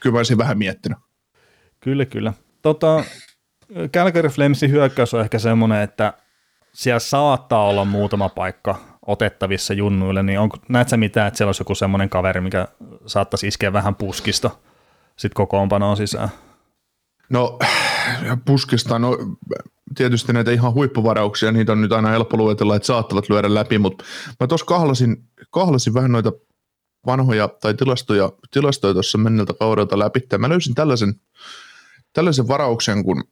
Kyllä 0.00 0.14
mä 0.14 0.18
olisin 0.18 0.38
vähän 0.38 0.58
miettinyt. 0.58 0.98
Kyllä, 1.80 2.04
kyllä. 2.04 2.32
Tota, 2.62 3.04
Calgary 3.94 4.28
Flamesin 4.28 4.70
hyökkäys 4.70 5.14
on 5.14 5.20
ehkä 5.20 5.38
semmoinen, 5.38 5.82
että 5.82 6.12
siellä 6.78 6.98
saattaa 6.98 7.64
olla 7.64 7.84
muutama 7.84 8.28
paikka 8.28 8.78
otettavissa 9.06 9.74
junnuille, 9.74 10.22
niin 10.22 10.38
onko, 10.38 10.56
näet 10.68 10.88
sä 10.88 10.96
mitään, 10.96 11.28
että 11.28 11.38
siellä 11.38 11.48
olisi 11.48 11.60
joku 11.60 11.74
semmoinen 11.74 12.08
kaveri, 12.08 12.40
mikä 12.40 12.68
saattaisi 13.06 13.46
iskeä 13.48 13.72
vähän 13.72 13.94
puskista 13.94 14.50
sitten 15.16 15.34
kokoonpanoon 15.34 15.96
sisään? 15.96 16.28
No 17.30 17.58
puskista, 18.44 18.98
no 18.98 19.18
tietysti 19.94 20.32
näitä 20.32 20.50
ihan 20.50 20.74
huippuvarauksia, 20.74 21.52
niitä 21.52 21.72
on 21.72 21.80
nyt 21.80 21.92
aina 21.92 22.08
helppo 22.08 22.36
luetella, 22.36 22.76
että 22.76 22.86
saattavat 22.86 23.28
lyödä 23.28 23.54
läpi, 23.54 23.78
mutta 23.78 24.04
mä 24.40 24.46
tuossa 24.46 24.66
kahlasin, 24.66 25.16
kahlasin 25.50 25.94
vähän 25.94 26.12
noita 26.12 26.32
vanhoja 27.06 27.48
tai 27.48 27.74
tilastoja, 27.74 28.32
tilastoja 28.50 28.94
tuossa 28.94 29.18
menneltä 29.18 29.54
kaudelta 29.58 29.98
läpi. 29.98 30.20
Mä 30.38 30.48
löysin 30.48 30.74
tällaisen, 30.74 31.14
tällaisen 32.12 32.48
varauksen 32.48 33.04
kun 33.04 33.24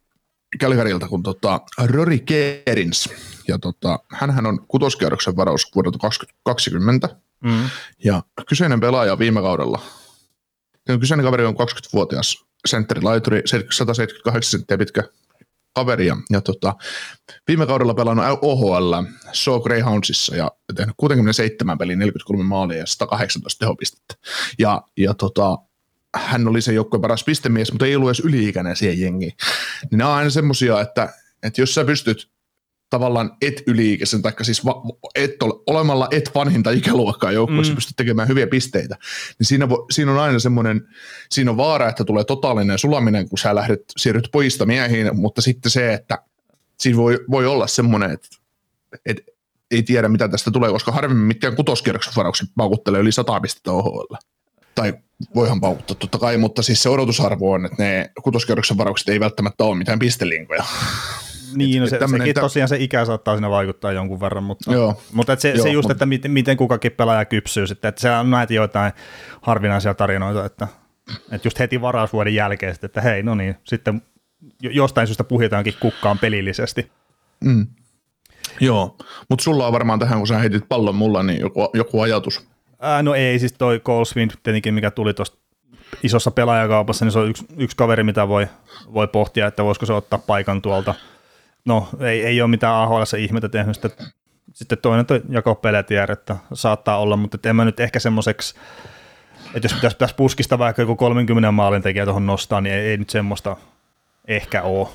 Kälkäriltä 0.59 1.07
kuin 1.07 1.23
tota, 1.23 1.61
Rory 1.85 2.19
Kerins. 2.19 3.09
Ja 3.47 3.59
tota, 3.59 3.99
hänhän 4.11 4.45
on 4.45 4.67
kutoskierroksen 4.67 5.35
varaus 5.35 5.71
vuodelta 5.75 5.97
2020. 5.97 7.09
Mm. 7.43 7.69
Ja 8.03 8.23
kyseinen 8.49 8.79
pelaaja 8.79 9.19
viime 9.19 9.41
kaudella, 9.41 9.81
kyseinen 10.99 11.25
kaveri 11.25 11.45
on 11.45 11.53
20-vuotias 11.53 12.45
sentteri-laituri, 12.67 13.41
178 13.45 14.51
senttiä 14.51 14.77
pitkä 14.77 15.03
kaveri. 15.73 16.07
Ja, 16.07 16.17
ja 16.29 16.41
tota, 16.41 16.75
viime 17.47 17.65
kaudella 17.65 17.93
pelannut 17.93 18.25
OHL 18.41 18.93
So 19.33 19.59
Greyhoundsissa 19.59 20.35
ja 20.35 20.51
tehnyt 20.75 20.95
67 20.97 21.77
peliä, 21.77 21.95
43 21.95 22.43
maalia 22.43 22.77
ja 22.77 22.85
118 22.85 23.59
tehopistettä. 23.59 24.15
Ja, 24.59 24.81
ja 24.97 25.13
tota, 25.13 25.57
hän 26.15 26.47
oli 26.47 26.61
se 26.61 26.73
joukkojen 26.73 27.01
paras 27.01 27.23
pistemies, 27.23 27.71
mutta 27.71 27.85
ei 27.85 27.95
ollut 27.95 28.09
edes 28.09 28.19
yli-ikäinen 28.19 28.75
siihen 28.75 28.99
jengiin. 28.99 29.33
Niin 29.91 29.97
nämä 29.97 30.09
on 30.09 30.17
aina 30.17 30.29
semmoisia, 30.29 30.81
että, 30.81 31.13
että 31.43 31.61
jos 31.61 31.73
sä 31.73 31.85
pystyt 31.85 32.29
tavallaan 32.89 33.31
et 33.41 33.63
yli-ikäisen, 33.67 34.21
tai 34.21 34.33
siis 34.41 34.65
va, 34.65 34.83
et 35.15 35.43
ole, 35.43 35.53
olemalla 35.67 36.07
et 36.11 36.31
vanhinta 36.35 36.71
ikäluokkaa 36.71 37.31
joukkueessa 37.31 37.73
mm. 37.73 37.75
pystyt 37.75 37.95
tekemään 37.95 38.27
hyviä 38.27 38.47
pisteitä, 38.47 38.95
niin 39.39 39.47
siinä, 39.47 39.69
vo, 39.69 39.85
siinä 39.91 40.11
on 40.11 40.19
aina 40.19 40.39
semmoinen, 40.39 40.81
siinä 41.29 41.51
on 41.51 41.57
vaara, 41.57 41.89
että 41.89 42.03
tulee 42.03 42.23
totaalinen 42.23 42.79
sulaminen, 42.79 43.29
kun 43.29 43.37
sä 43.37 43.55
lähdet, 43.55 43.81
siirryt 43.97 44.29
poista 44.31 44.65
miehiin, 44.65 45.15
mutta 45.15 45.41
sitten 45.41 45.71
se, 45.71 45.93
että 45.93 46.17
siinä 46.79 46.97
voi, 46.97 47.19
voi 47.31 47.45
olla 47.45 47.67
semmoinen, 47.67 48.11
että, 48.11 48.27
että 49.05 49.23
ei 49.71 49.83
tiedä 49.83 50.07
mitä 50.07 50.27
tästä 50.27 50.51
tulee, 50.51 50.71
koska 50.71 50.91
harvemmin 50.91 51.27
mitään 51.27 51.55
kutoskierroksen 51.55 52.13
varaukset 52.15 52.49
paukuttelee 52.57 53.01
yli 53.01 53.11
100 53.11 53.39
pistettä 53.39 53.71
OHL 53.71 54.15
tai 54.77 54.93
voihan 55.35 55.61
paukuttaa 55.61 55.95
totta 55.95 56.17
kai, 56.19 56.37
mutta 56.37 56.61
siis 56.61 56.83
se 56.83 56.89
odotusarvo 56.89 57.51
on, 57.51 57.65
että 57.65 57.83
ne 57.83 58.09
kutoskerroksen 58.23 58.77
varaukset 58.77 59.09
ei 59.09 59.19
välttämättä 59.19 59.63
ole 59.63 59.77
mitään 59.77 59.99
pistelinkoja. 59.99 60.63
Niin, 61.55 61.81
no 61.81 61.87
se, 61.87 61.99
sekin 62.11 62.35
tä... 62.35 62.41
tosiaan 62.41 62.69
se 62.69 62.77
ikä 62.79 63.05
saattaa 63.05 63.35
siinä 63.35 63.49
vaikuttaa 63.49 63.91
jonkun 63.91 64.19
verran, 64.19 64.43
mutta, 64.43 64.73
Joo. 64.73 65.01
mutta 65.13 65.33
et 65.33 65.39
se, 65.39 65.49
Joo, 65.49 65.63
se 65.63 65.69
just, 65.69 65.85
mutta... 65.85 65.91
että 65.91 66.05
miten, 66.05 66.31
miten 66.31 66.57
kukakin 66.57 66.91
pelaaja 66.91 67.25
kypsyy 67.25 67.67
sitten, 67.67 67.89
että 67.89 68.01
se 68.01 68.11
on 68.11 68.31
näitä 68.31 68.53
joitain 68.53 68.93
harvinaisia 69.41 69.93
tarinoita, 69.93 70.45
että, 70.45 70.67
että 71.31 71.47
just 71.47 71.59
heti 71.59 71.81
varausvuoden 71.81 72.35
jälkeen, 72.35 72.75
että 72.83 73.01
hei, 73.01 73.23
no 73.23 73.35
niin, 73.35 73.55
sitten 73.63 74.01
jostain 74.61 75.07
syystä 75.07 75.23
puhjetaankin 75.23 75.73
kukkaan 75.79 76.19
pelillisesti. 76.19 76.91
Mm. 77.43 77.67
Joo, 78.59 78.95
mutta 79.29 79.43
sulla 79.43 79.67
on 79.67 79.73
varmaan 79.73 79.99
tähän, 79.99 80.17
kun 80.17 80.27
sä 80.27 80.37
heitit 80.37 80.69
pallon 80.69 80.95
mulla, 80.95 81.23
niin 81.23 81.39
joku, 81.39 81.69
joku 81.73 82.01
ajatus. 82.01 82.47
Ää, 82.79 83.03
no 83.03 83.13
ei, 83.13 83.39
siis 83.39 83.53
toi 83.53 83.79
Coleswind 83.79 84.31
tietenkin, 84.43 84.73
mikä 84.73 84.91
tuli 84.91 85.13
tuosta 85.13 85.37
isossa 86.03 86.31
pelaajakaupassa, 86.31 87.05
niin 87.05 87.11
se 87.11 87.19
on 87.19 87.29
yksi, 87.29 87.45
yksi 87.57 87.77
kaveri, 87.77 88.03
mitä 88.03 88.27
voi, 88.27 88.47
voi 88.93 89.07
pohtia, 89.07 89.47
että 89.47 89.63
voisiko 89.63 89.85
se 89.85 89.93
ottaa 89.93 90.19
paikan 90.19 90.61
tuolta. 90.61 90.95
No, 91.67 91.89
ei, 91.99 92.25
ei 92.25 92.41
ole 92.41 92.49
mitään 92.49 92.75
AHL 92.75 93.01
ihmettä 93.17 93.49
tehnyt. 93.49 93.75
Sitten, 93.75 94.07
sitten 94.53 94.77
toinen 94.77 95.05
toi 95.05 95.21
Jako 95.29 95.55
Peletier, 95.55 96.11
että 96.11 96.35
saattaa 96.53 96.97
olla, 96.97 97.17
mutta 97.17 97.49
en 97.49 97.55
mä 97.55 97.65
nyt 97.65 97.79
ehkä 97.79 97.99
semmoiseksi, 97.99 98.55
että 99.53 99.65
jos 99.65 99.73
pitäisi, 99.73 99.95
pitäisi 99.95 100.15
puskista 100.15 100.59
vaikka 100.59 100.81
joku 100.81 100.95
30 100.95 101.51
maalin 101.51 101.81
tekijä 101.81 102.05
tuohon 102.05 102.25
nostaa, 102.25 102.61
niin 102.61 102.75
ei, 102.75 102.87
ei 102.87 102.97
nyt 102.97 103.09
semmoista 103.09 103.57
ehkä 104.27 104.61
ole, 104.61 104.87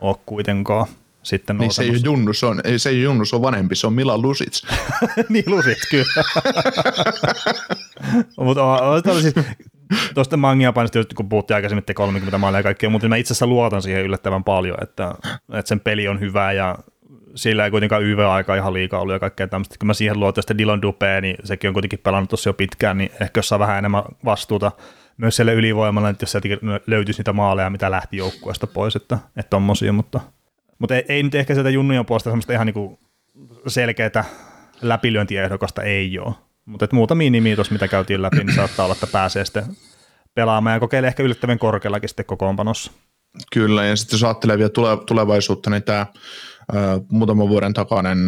ole 0.00 0.16
kuitenkaan 0.26 0.86
sitten 1.22 1.58
niin 1.58 1.72
se 1.72 1.82
ei 1.82 1.90
ole 1.90 1.98
Junnu, 2.04 2.32
se, 2.32 2.46
on, 2.46 2.60
ei, 2.64 2.78
se 2.78 2.88
ei 2.88 3.02
Junnu, 3.02 3.24
se 3.24 3.36
on 3.36 3.42
vanhempi, 3.42 3.74
se 3.74 3.86
on 3.86 3.92
Mila 3.92 4.18
Lusits. 4.18 4.66
niin 5.28 5.44
Lusits, 5.46 5.86
kyllä. 5.90 6.24
mutta 8.44 9.20
siis, 9.20 9.34
tuosta 10.14 10.36
mangia 10.36 10.72
painosta, 10.72 11.14
kun 11.16 11.28
puhuttiin 11.28 11.54
aikaisemmin, 11.54 11.78
että 11.78 11.94
30 11.94 12.38
maalia 12.38 12.58
ja 12.58 12.62
kaikkea, 12.62 12.90
mutta 12.90 13.08
mä 13.08 13.16
itse 13.16 13.32
asiassa 13.32 13.46
luotan 13.46 13.82
siihen 13.82 14.04
yllättävän 14.04 14.44
paljon, 14.44 14.82
että, 14.82 15.14
että 15.52 15.68
sen 15.68 15.80
peli 15.80 16.08
on 16.08 16.20
hyvä 16.20 16.52
ja 16.52 16.78
sillä 17.34 17.64
ei 17.64 17.70
kuitenkaan 17.70 18.02
YV-aika 18.02 18.56
ihan 18.56 18.72
liikaa 18.72 19.00
ollut 19.00 19.12
ja 19.12 19.18
kaikkea 19.18 19.48
tämmöistä. 19.48 19.76
Kun 19.78 19.86
mä 19.86 19.94
siihen 19.94 20.20
luotan 20.20 20.42
sitten 20.42 20.58
Dylan 20.58 20.80
Dupé, 20.82 21.20
niin 21.20 21.36
sekin 21.44 21.68
on 21.68 21.74
kuitenkin 21.74 21.98
pelannut 21.98 22.30
tuossa 22.30 22.48
jo 22.48 22.54
pitkään, 22.54 22.98
niin 22.98 23.10
ehkä 23.20 23.38
jos 23.38 23.48
saa 23.48 23.58
vähän 23.58 23.78
enemmän 23.78 24.02
vastuuta 24.24 24.72
myös 25.16 25.36
siellä 25.36 25.52
ylivoimalla, 25.52 26.08
että 26.08 26.22
jos 26.22 26.32
sieltä 26.32 26.48
löytyisi 26.86 27.20
niitä 27.20 27.32
maaleja, 27.32 27.70
mitä 27.70 27.90
lähti 27.90 28.16
joukkueesta 28.16 28.66
pois, 28.66 28.96
että, 28.96 29.18
että 29.36 29.50
tommosia, 29.50 29.92
mutta– 29.92 30.20
mutta 30.78 30.96
ei, 30.96 31.04
ei 31.08 31.22
nyt 31.22 31.34
ehkä 31.34 31.54
sieltä 31.54 31.70
junnujen 31.70 32.06
puolesta 32.06 32.30
semmoista 32.30 32.52
ihan 32.52 32.66
niinku 32.66 32.98
selkeää 33.66 34.24
läpilyöntiehdokasta 34.82 35.82
ei 35.82 36.18
ole. 36.18 36.34
Mutta 36.68 36.88
muutamia 36.92 37.30
nimiä 37.30 37.54
tuossa, 37.54 37.72
mitä 37.72 37.88
käytiin 37.88 38.22
läpi, 38.22 38.44
niin 38.44 38.54
saattaa 38.54 38.84
olla, 38.84 38.92
että 38.92 39.06
pääsee 39.06 39.44
sitten 39.44 39.64
pelaamaan 40.34 40.74
ja 40.74 40.80
kokeilee 40.80 41.08
ehkä 41.08 41.22
yllättävän 41.22 41.58
korkeallakin 41.58 42.08
sitten 42.08 42.26
kokoonpanossa. 42.26 42.92
Kyllä, 43.52 43.84
ja 43.84 43.96
sitten 43.96 44.16
jos 44.16 44.24
ajattelee 44.24 44.58
vielä 44.58 44.70
tulevaisuutta, 45.06 45.70
niin 45.70 45.82
tämä 45.82 46.06
muutaman 47.08 47.48
vuoden 47.48 47.72
takainen, 47.72 48.18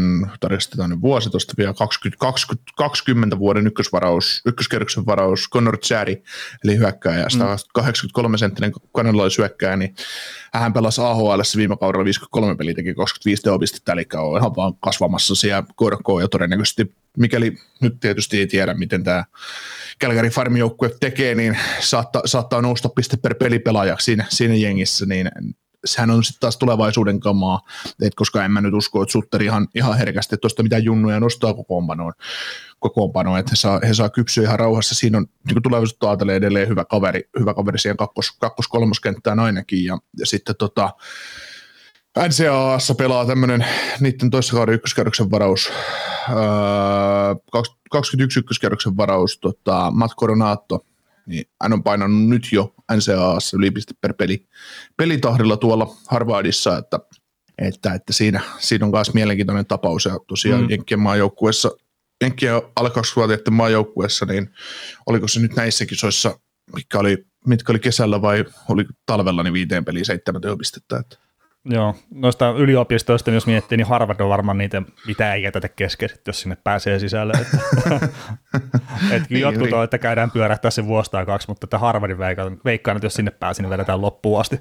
tarkistetaan 0.41 0.91
nyt 0.91 1.01
vuosi 1.01 1.31
tuosta 1.31 1.55
vielä 1.57 1.75
20, 1.75 2.21
20, 2.21 2.73
20 2.77 3.39
vuoden 3.39 3.67
ykkösvaraus, 3.67 4.43
ykköskerroksen 4.47 5.07
varaus 5.07 5.51
Connor 5.51 5.79
Chari, 5.79 6.23
eli 6.65 6.77
hyökkääjä, 6.77 7.27
mm. 7.35 7.41
83 7.75 8.39
senttinen 8.39 8.73
kanadalaishyökkääjä, 8.93 9.77
niin 9.77 9.95
hän 10.53 10.73
pelasi 10.73 11.01
AHL 11.01 11.41
viime 11.57 11.77
kaudella 11.77 12.05
53 12.05 12.55
peliä, 12.57 12.75
teki 12.75 12.95
25 12.95 13.43
teopistettä, 13.43 13.93
eli 13.93 14.07
on 14.15 14.39
ihan 14.39 14.57
vaan 14.57 14.75
kasvamassa 14.75 15.35
siellä 15.35 15.65
korkoa 15.77 16.21
ja 16.21 16.29
todennäköisesti 16.29 16.95
mikäli 17.19 17.57
nyt 17.81 18.01
tietysti 18.01 18.39
ei 18.39 18.47
tiedä, 18.47 18.75
miten 18.75 19.05
tämä 19.05 19.25
Calgary 20.03 20.29
Farm 20.29 20.57
joukkue 20.57 20.91
tekee, 21.01 21.35
niin 21.35 21.59
saattaa, 21.81 22.23
saattaa 22.25 22.63
nousta 22.63 22.89
piste 22.89 23.17
per 23.17 23.35
pelipelaajaksi 23.35 24.05
siinä, 24.05 24.27
siinä 24.29 24.55
jengissä, 24.55 25.07
niin 25.07 25.31
sehän 25.85 26.11
on 26.11 26.25
sitten 26.25 26.41
taas 26.41 26.57
tulevaisuuden 26.57 27.21
kamaa, 27.21 27.61
et 28.03 28.15
koska 28.15 28.45
en 28.45 28.51
mä 28.51 28.61
nyt 28.61 28.75
usko, 28.75 29.03
että 29.03 29.13
Sutteri 29.13 29.45
ihan, 29.45 29.69
ihan 29.75 29.99
herkästi 29.99 30.37
tuosta 30.37 30.63
mitä 30.63 30.79
junnuja 30.79 31.21
nostaa 31.21 31.55
kokoonpanoon, 31.55 32.13
kokoonpanoon 32.79 33.39
että 33.39 33.51
he 33.53 33.57
saa, 33.57 33.81
he 33.89 33.95
saa 33.95 34.09
kypsyä 34.09 34.45
ihan 34.45 34.59
rauhassa. 34.59 34.95
Siinä 34.95 35.19
on 35.19 35.27
niin 35.47 35.63
tulevaisuutta 35.63 36.11
ajatellen 36.11 36.37
edelleen 36.37 36.69
hyvä 36.69 36.85
kaveri, 36.85 37.23
hyvä 37.39 37.55
kaveri 37.55 37.79
siihen 37.79 37.97
kakkos, 37.97 38.33
kakkos 38.41 38.69
kolmoskenttään 38.69 39.39
ainakin, 39.39 39.85
ja, 39.85 39.99
ja 40.19 40.27
sitten 40.27 40.55
tota, 40.59 40.91
NCAAssa 42.19 42.95
pelaa 42.95 43.27
tämmöinen 43.27 43.67
niiden 44.01 44.31
toissa 44.31 44.57
kauden 44.57 44.75
ykköskerroksen 44.75 45.31
varaus, 45.31 45.71
öö, 46.29 46.37
21 47.91 48.39
ykköskerroksen 48.39 48.97
varaus, 48.97 49.39
tota, 49.39 49.91
Matt 49.95 50.15
Coronato, 50.15 50.87
niin 51.27 51.45
hän 51.63 51.73
on 51.73 51.83
painanut 51.83 52.29
nyt 52.29 52.49
jo 52.53 52.75
NCAAssa 52.97 53.57
yli 53.57 53.71
piste 53.71 53.95
per 54.01 54.15
peli, 54.15 54.47
pelitahdilla 54.97 55.57
tuolla 55.57 55.97
Harvardissa, 56.09 56.79
että, 56.79 57.01
että, 57.59 57.95
että 57.95 58.13
siinä, 58.13 58.41
siinä 58.59 58.87
on 58.87 58.93
myös 58.93 59.15
mielenkiintoinen 59.15 59.67
tapaus 59.67 60.05
ja 60.05 60.19
tosiaan 60.29 60.63
mm. 60.63 60.71
Jenkkien 60.71 61.01
maajoukkuessa 61.01 61.71
Jenkkien 62.21 62.63
alle 62.77 62.91
20 62.91 63.51
maajoukkuessa, 63.51 64.27
niin 64.27 64.51
oliko 65.07 65.29
se 65.29 65.41
nyt 65.41 65.57
näissä 65.57 65.87
kisoissa, 65.87 66.41
mitkä 66.75 66.99
oli, 66.99 67.25
mitkä 67.47 67.73
oli 67.73 67.79
kesällä 67.79 68.23
vai 68.23 68.45
oli 68.69 68.85
talvella, 69.07 69.43
niin 69.43 69.53
viiteen 69.53 69.85
peliin 69.85 70.05
seitsemän 70.05 70.41
työpistettä. 70.41 70.97
Että. 70.97 71.30
Joo, 71.65 71.95
noista 72.15 72.51
yliopistoista, 72.51 73.31
jos 73.31 73.47
miettii, 73.47 73.79
niin 73.79 73.87
Harvard 73.87 74.21
on 74.21 74.29
varmaan 74.29 74.59
niitä, 74.59 74.83
mitä 75.07 75.35
ei 75.35 75.43
jätetä 75.43 75.69
kesken, 75.69 76.09
jos 76.27 76.41
sinne 76.41 76.57
pääsee 76.65 76.99
sisälle. 76.99 77.33
Että. 77.33 77.59
Et 79.15 79.31
niin, 79.31 79.41
jotkut 79.41 79.63
niin. 79.63 79.75
on, 79.75 79.85
että 79.85 79.99
käydään 79.99 80.31
pyörähtää 80.31 80.71
se 80.71 80.87
vuosi 80.87 81.11
tai 81.11 81.27
kaksi, 81.27 81.49
mutta 81.49 81.67
että 81.67 81.79
Harvardin 81.79 82.19
veikkaan, 82.19 82.61
veikkaan, 82.65 82.97
että 82.97 83.07
jos 83.07 83.15
sinne 83.15 83.31
pääsin, 83.31 83.63
niin 83.63 83.71
vedetään 83.71 84.01
loppuun 84.01 84.41
asti. 84.41 84.61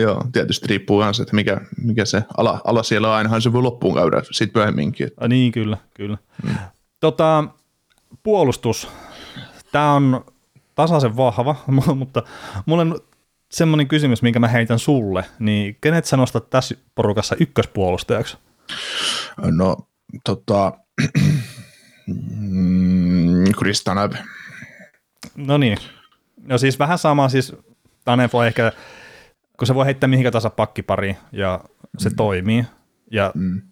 Joo, 0.00 0.24
tietysti 0.32 0.66
riippuu 0.68 1.02
myös, 1.02 1.20
että 1.20 1.36
mikä, 1.36 1.60
mikä 1.82 2.04
se 2.04 2.22
ala, 2.36 2.60
ala 2.64 2.82
siellä 2.82 3.08
on, 3.08 3.14
ainahan 3.14 3.42
se 3.42 3.52
voi 3.52 3.62
loppuun 3.62 3.94
käydä 3.94 4.22
sitten 4.30 4.60
myöhemminkin. 4.60 5.10
A, 5.20 5.28
niin, 5.28 5.52
kyllä, 5.52 5.76
kyllä. 5.94 6.18
Mm. 6.42 6.54
Tota, 7.00 7.44
puolustus, 8.22 8.88
tämä 9.72 9.92
on 9.92 10.24
tasaisen 10.74 11.16
vahva, 11.16 11.56
mutta 11.96 12.22
mulla 12.66 12.82
on 12.82 13.00
semmoinen 13.50 13.88
kysymys, 13.88 14.22
minkä 14.22 14.38
mä 14.38 14.48
heitän 14.48 14.78
sulle, 14.78 15.24
niin 15.38 15.76
kenet 15.80 16.04
sä 16.04 16.16
nostat 16.16 16.50
tässä 16.50 16.74
porukassa 16.94 17.36
ykköspuolustajaksi? 17.40 18.38
No, 19.36 19.76
tota, 20.24 20.72
Chris 23.58 23.84
Tanev. 23.84 24.12
No 25.36 25.58
niin. 25.58 25.78
No 26.42 26.58
siis 26.58 26.78
vähän 26.78 26.98
sama, 26.98 27.28
siis 27.28 27.52
Tanev 28.04 28.30
on 28.32 28.46
ehkä, 28.46 28.72
kun 29.58 29.66
se 29.66 29.74
voi 29.74 29.84
heittää 29.84 30.08
mihinkä 30.08 30.30
tahansa 30.30 30.50
pakkipariin 30.50 31.16
ja 31.32 31.60
se 31.98 32.08
mm. 32.08 32.16
toimii. 32.16 32.64
Ja 33.10 33.32
mm. 33.34 33.62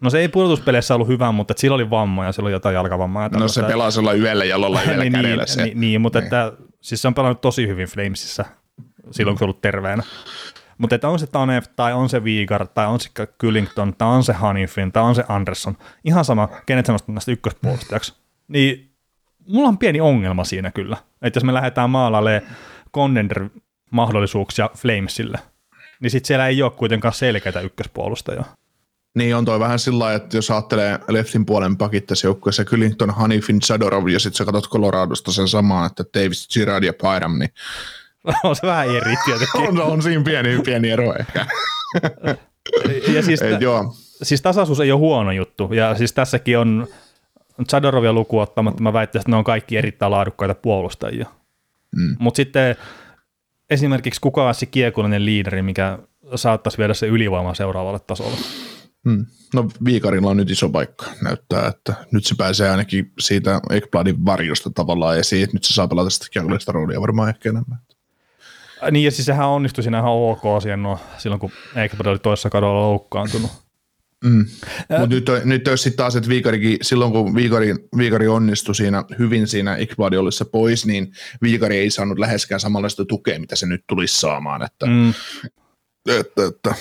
No 0.00 0.10
se 0.10 0.18
ei 0.18 0.28
pudotuspeleissä 0.28 0.94
ollut 0.94 1.08
hyvä, 1.08 1.32
mutta 1.32 1.54
sillä 1.56 1.74
oli 1.74 1.90
vammoja, 1.90 2.32
sillä 2.32 2.46
oli 2.46 2.52
jotain 2.52 2.74
jalkavammaa. 2.74 3.28
No 3.28 3.48
se 3.48 3.62
pelaa 3.62 3.90
sillä 3.90 4.12
yhdellä 4.12 4.44
jalolla 4.44 4.82
yhdellä 4.82 5.04
niin, 5.04 5.12
kädellä. 5.12 5.46
Se. 5.46 5.64
Niin, 5.64 5.80
niin, 5.80 6.00
mutta 6.00 6.18
niin. 6.18 6.24
Että, 6.24 6.52
siis 6.80 7.02
se 7.02 7.08
on 7.08 7.14
pelannut 7.14 7.40
tosi 7.40 7.68
hyvin 7.68 7.88
Flamesissa 7.88 8.44
silloin, 9.10 9.38
kun 9.38 9.44
ollut 9.44 9.60
terveenä. 9.60 10.02
Mutta 10.78 10.94
että 10.94 11.08
on 11.08 11.18
se 11.18 11.26
Tanev, 11.26 11.62
tai 11.76 11.92
on 11.92 12.08
se 12.08 12.24
Viigar, 12.24 12.66
tai 12.66 12.86
on 12.86 13.00
se 13.00 13.08
Kyllington, 13.38 13.94
tai 13.94 14.08
on 14.08 14.24
se 14.24 14.32
Hanifin, 14.32 14.92
tai 14.92 15.02
on 15.02 15.14
se 15.14 15.24
Anderson, 15.28 15.76
ihan 16.04 16.24
sama, 16.24 16.48
kenet 16.66 16.86
sä 16.86 16.94
näistä 17.06 17.32
ykköspuolustajaksi, 17.32 18.14
niin 18.48 18.90
mulla 19.48 19.68
on 19.68 19.78
pieni 19.78 20.00
ongelma 20.00 20.44
siinä 20.44 20.70
kyllä. 20.70 20.96
Että 21.22 21.36
jos 21.36 21.44
me 21.44 21.54
lähdetään 21.54 21.90
maalalle 21.90 22.42
contender-mahdollisuuksia 22.96 24.70
Flamesille, 24.76 25.38
niin 26.00 26.10
sitten 26.10 26.26
siellä 26.26 26.48
ei 26.48 26.62
ole 26.62 26.70
kuitenkaan 26.70 27.14
selkeitä 27.14 27.60
ykköspuolustajaa. 27.60 28.44
Niin 29.14 29.36
on 29.36 29.44
toi 29.44 29.60
vähän 29.60 29.78
sillä 29.78 30.14
että 30.14 30.36
jos 30.36 30.50
ajattelee 30.50 30.98
leftin 31.08 31.46
puolen 31.46 31.76
pakit 31.76 32.06
tässä 32.06 32.26
joukkueessa, 32.26 32.64
Kyllington, 32.64 33.10
Hanifin, 33.10 33.62
Sadorov, 33.62 34.08
ja 34.08 34.18
sitten 34.18 34.36
sä 34.36 34.44
katsot 34.44 34.70
Coloradosta 34.70 35.32
sen 35.32 35.48
samaan, 35.48 35.86
että 35.86 36.04
Davis, 36.14 36.48
Girard 36.54 36.84
ja 36.84 36.92
Pyram, 36.92 37.38
niin 37.38 37.50
on 38.44 38.56
se 38.56 38.66
vähän 38.66 38.88
eri 38.88 39.14
tietenkin. 39.24 39.60
on, 39.68 39.80
on 39.80 40.02
siinä 40.02 40.22
pieni, 40.22 40.62
pieni 40.64 40.90
ero 40.90 41.14
ehkä. 41.18 41.46
ja 43.14 43.22
siis, 43.22 43.42
ei, 43.42 43.56
joo. 43.60 43.94
siis 44.22 44.42
tasaisuus 44.42 44.80
ei 44.80 44.92
ole 44.92 44.98
huono 44.98 45.32
juttu, 45.32 45.68
ja 45.72 45.94
siis 45.94 46.12
tässäkin 46.12 46.58
on 46.58 46.86
Chadorovia 47.68 48.12
luku 48.12 48.38
ottamatta, 48.38 48.82
mä 48.82 48.92
väittäisin, 48.92 49.22
että 49.22 49.30
ne 49.30 49.36
on 49.36 49.44
kaikki 49.44 49.76
erittäin 49.76 50.12
laadukkaita 50.12 50.54
puolustajia. 50.54 51.26
Mm. 51.96 52.16
Mutta 52.18 52.36
sitten 52.36 52.76
esimerkiksi 53.70 54.20
kuka 54.20 54.46
olisi 54.46 54.60
se 54.60 54.66
kiekullinen 54.66 55.24
liideri, 55.24 55.62
mikä 55.62 55.98
saattaisi 56.34 56.78
viedä 56.78 56.94
se 56.94 57.06
ylivoimaa 57.06 57.54
seuraavalle 57.54 57.98
tasolle? 57.98 58.36
Hmm. 59.08 59.26
No 59.54 59.68
Viikarilla 59.84 60.30
on 60.30 60.36
nyt 60.36 60.50
iso 60.50 60.68
paikka 60.68 61.06
näyttää, 61.22 61.66
että 61.66 61.94
nyt 62.12 62.24
se 62.24 62.34
pääsee 62.38 62.70
ainakin 62.70 63.12
siitä 63.18 63.60
Ekbladin 63.70 64.24
varjosta 64.24 64.70
tavallaan 64.70 65.18
esiin, 65.18 65.44
että 65.44 65.56
nyt 65.56 65.64
se 65.64 65.74
saa 65.74 65.88
pelata 65.88 66.10
sitä 66.10 66.72
roolia 66.72 67.00
varmaan 67.00 67.28
ehkä 67.28 67.48
enemmän. 67.48 67.78
Niin 68.90 69.04
ja 69.04 69.10
siis 69.10 69.26
sehän 69.26 69.48
onnistui 69.48 69.82
siinä 69.82 69.98
ihan 69.98 70.12
ok 70.12 70.42
siihen, 70.62 70.82
no, 70.82 71.00
silloin 71.18 71.40
kun 71.40 71.50
Ekblad 71.76 72.06
oli 72.06 72.18
toisessa 72.18 72.50
kadolla 72.50 72.80
loukkaantunut. 72.80 73.50
Mm. 74.24 74.46
Mutta 74.88 75.06
nyt, 75.06 75.26
nyt 75.44 75.68
olisi 75.68 75.82
sitten 75.82 75.96
taas, 75.96 76.16
että 76.16 76.28
Viikarikin, 76.28 76.78
silloin 76.82 77.12
kun 77.12 77.34
Viikari, 77.34 77.74
Viikari 77.96 78.28
onnistui 78.28 78.74
siinä 78.74 79.04
hyvin 79.18 79.46
siinä 79.46 79.76
ollessa 80.18 80.44
pois, 80.44 80.86
niin 80.86 81.12
Viikari 81.42 81.76
ei 81.76 81.90
saanut 81.90 82.18
läheskään 82.18 82.60
samanlaista 82.60 83.04
tukea, 83.04 83.40
mitä 83.40 83.56
se 83.56 83.66
nyt 83.66 83.84
tulisi 83.86 84.20
saamaan. 84.20 84.62
Että, 84.62 84.86
mm 84.86 85.12
että, 86.16 86.46
että 86.46 86.74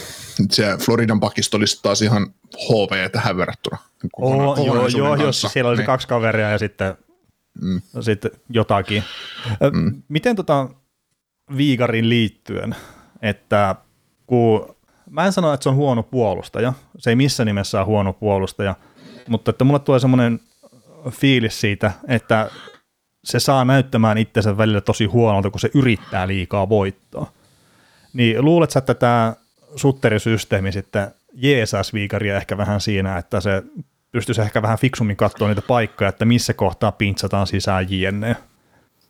se 0.52 0.78
Floridan 0.80 1.20
pakisto 1.20 1.58
olisi 1.58 1.80
taas 1.82 2.02
ihan 2.02 2.34
HV 2.56 3.10
tähän 3.12 3.38
verrattuna. 3.38 3.78
Oh, 4.18 4.66
joo, 4.66 4.88
joo, 4.88 5.16
jos 5.16 5.42
siellä 5.42 5.70
olisi 5.70 5.82
niin. 5.82 5.86
kaksi 5.86 6.08
kaveria 6.08 6.50
ja 6.50 6.58
sitten, 6.58 6.96
mm. 7.62 7.82
sitten 8.02 8.32
jotakin. 8.50 9.04
Mm. 9.74 10.02
Miten 10.08 10.36
tota 10.36 10.70
Viigarin 11.58 12.10
liittyen, 12.10 12.76
että 13.22 13.76
kun 14.26 14.76
mä 15.10 15.26
en 15.26 15.34
sano, 15.34 15.54
että 15.54 15.64
se 15.64 15.70
on 15.70 15.76
huono 15.76 16.04
puolustaja, 16.04 16.74
se 16.98 17.10
ei 17.10 17.16
missä 17.16 17.46
nimessä 17.46 17.78
ole 17.78 17.86
huono 17.86 18.14
puolustaja, 18.14 18.76
mutta 19.28 19.52
että 19.52 19.64
mulle 19.64 19.80
tulee 19.80 20.00
semmoinen 20.00 20.40
fiilis 21.10 21.62
siitä, 21.62 21.92
että 22.08 22.50
se 23.24 23.40
saa 23.40 23.66
näyttämään 23.66 24.18
itsensä 24.18 24.58
välillä 24.58 24.82
tosi 24.82 25.06
huonolta, 25.06 25.50
kun 25.50 25.60
se 25.60 25.70
yrittää 25.74 26.28
liikaa 26.28 26.70
voittaa. 26.70 27.32
Niin 28.14 28.46
luulet 28.46 28.72
sä, 28.72 28.80
että 28.80 28.94
tämä 28.94 29.34
sutterisysteemi 29.76 30.72
sitten 30.72 31.12
jeesas 31.34 31.94
viikaria 31.94 32.38
ehkä 32.38 32.58
vähän 32.58 32.82
siinä, 32.82 33.18
että 33.18 33.40
se 33.42 33.64
pystyisi 34.12 34.42
ehkä 34.42 34.62
vähän 34.62 34.78
fiksummin 34.78 35.16
katsoa 35.16 35.48
niitä 35.48 35.62
paikkoja, 35.62 36.10
että 36.10 36.26
missä 36.26 36.54
kohtaa 36.54 36.92
pintsataan 36.92 37.48
sisään 37.48 37.86
jne. 37.90 38.36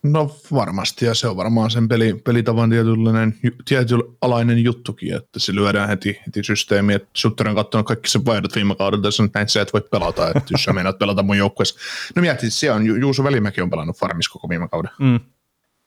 No 0.02 0.36
varmasti, 0.52 1.04
ja 1.04 1.14
se 1.14 1.28
on 1.28 1.36
varmaan 1.36 1.70
sen 1.70 1.88
peli, 1.88 2.14
pelitavan 2.14 2.70
tietynlainen, 2.70 3.34
tietynlainen 3.64 4.64
juttukin, 4.64 5.14
että 5.14 5.38
se 5.38 5.54
lyödään 5.54 5.88
heti, 5.88 6.20
heti 6.26 6.44
systeemi, 6.44 6.94
että 6.94 7.08
Sutter 7.14 7.48
on 7.48 7.54
katsonut 7.54 7.86
kaikki 7.86 8.10
sen 8.10 8.24
vaihdot 8.24 8.54
viime 8.54 8.74
kaudella, 8.74 9.06
ja 9.06 9.28
näin 9.34 9.48
sä 9.48 9.62
et 9.62 9.72
voi 9.72 9.80
pelata, 9.80 10.28
että 10.28 10.44
jos 10.50 10.64
sä 10.64 10.72
meinaat 10.72 10.98
pelata 10.98 11.22
mun 11.22 11.38
joukkueessa. 11.38 11.80
No 12.16 12.22
mietit, 12.22 12.52
se 12.52 12.72
on, 12.72 12.86
Juuso 12.86 13.24
Välimäki 13.24 13.60
on 13.60 13.70
pelannut 13.70 13.96
Farmis 13.96 14.28
koko 14.28 14.48
viime 14.48 14.68
kauden. 14.68 14.90
Mm 14.98 15.20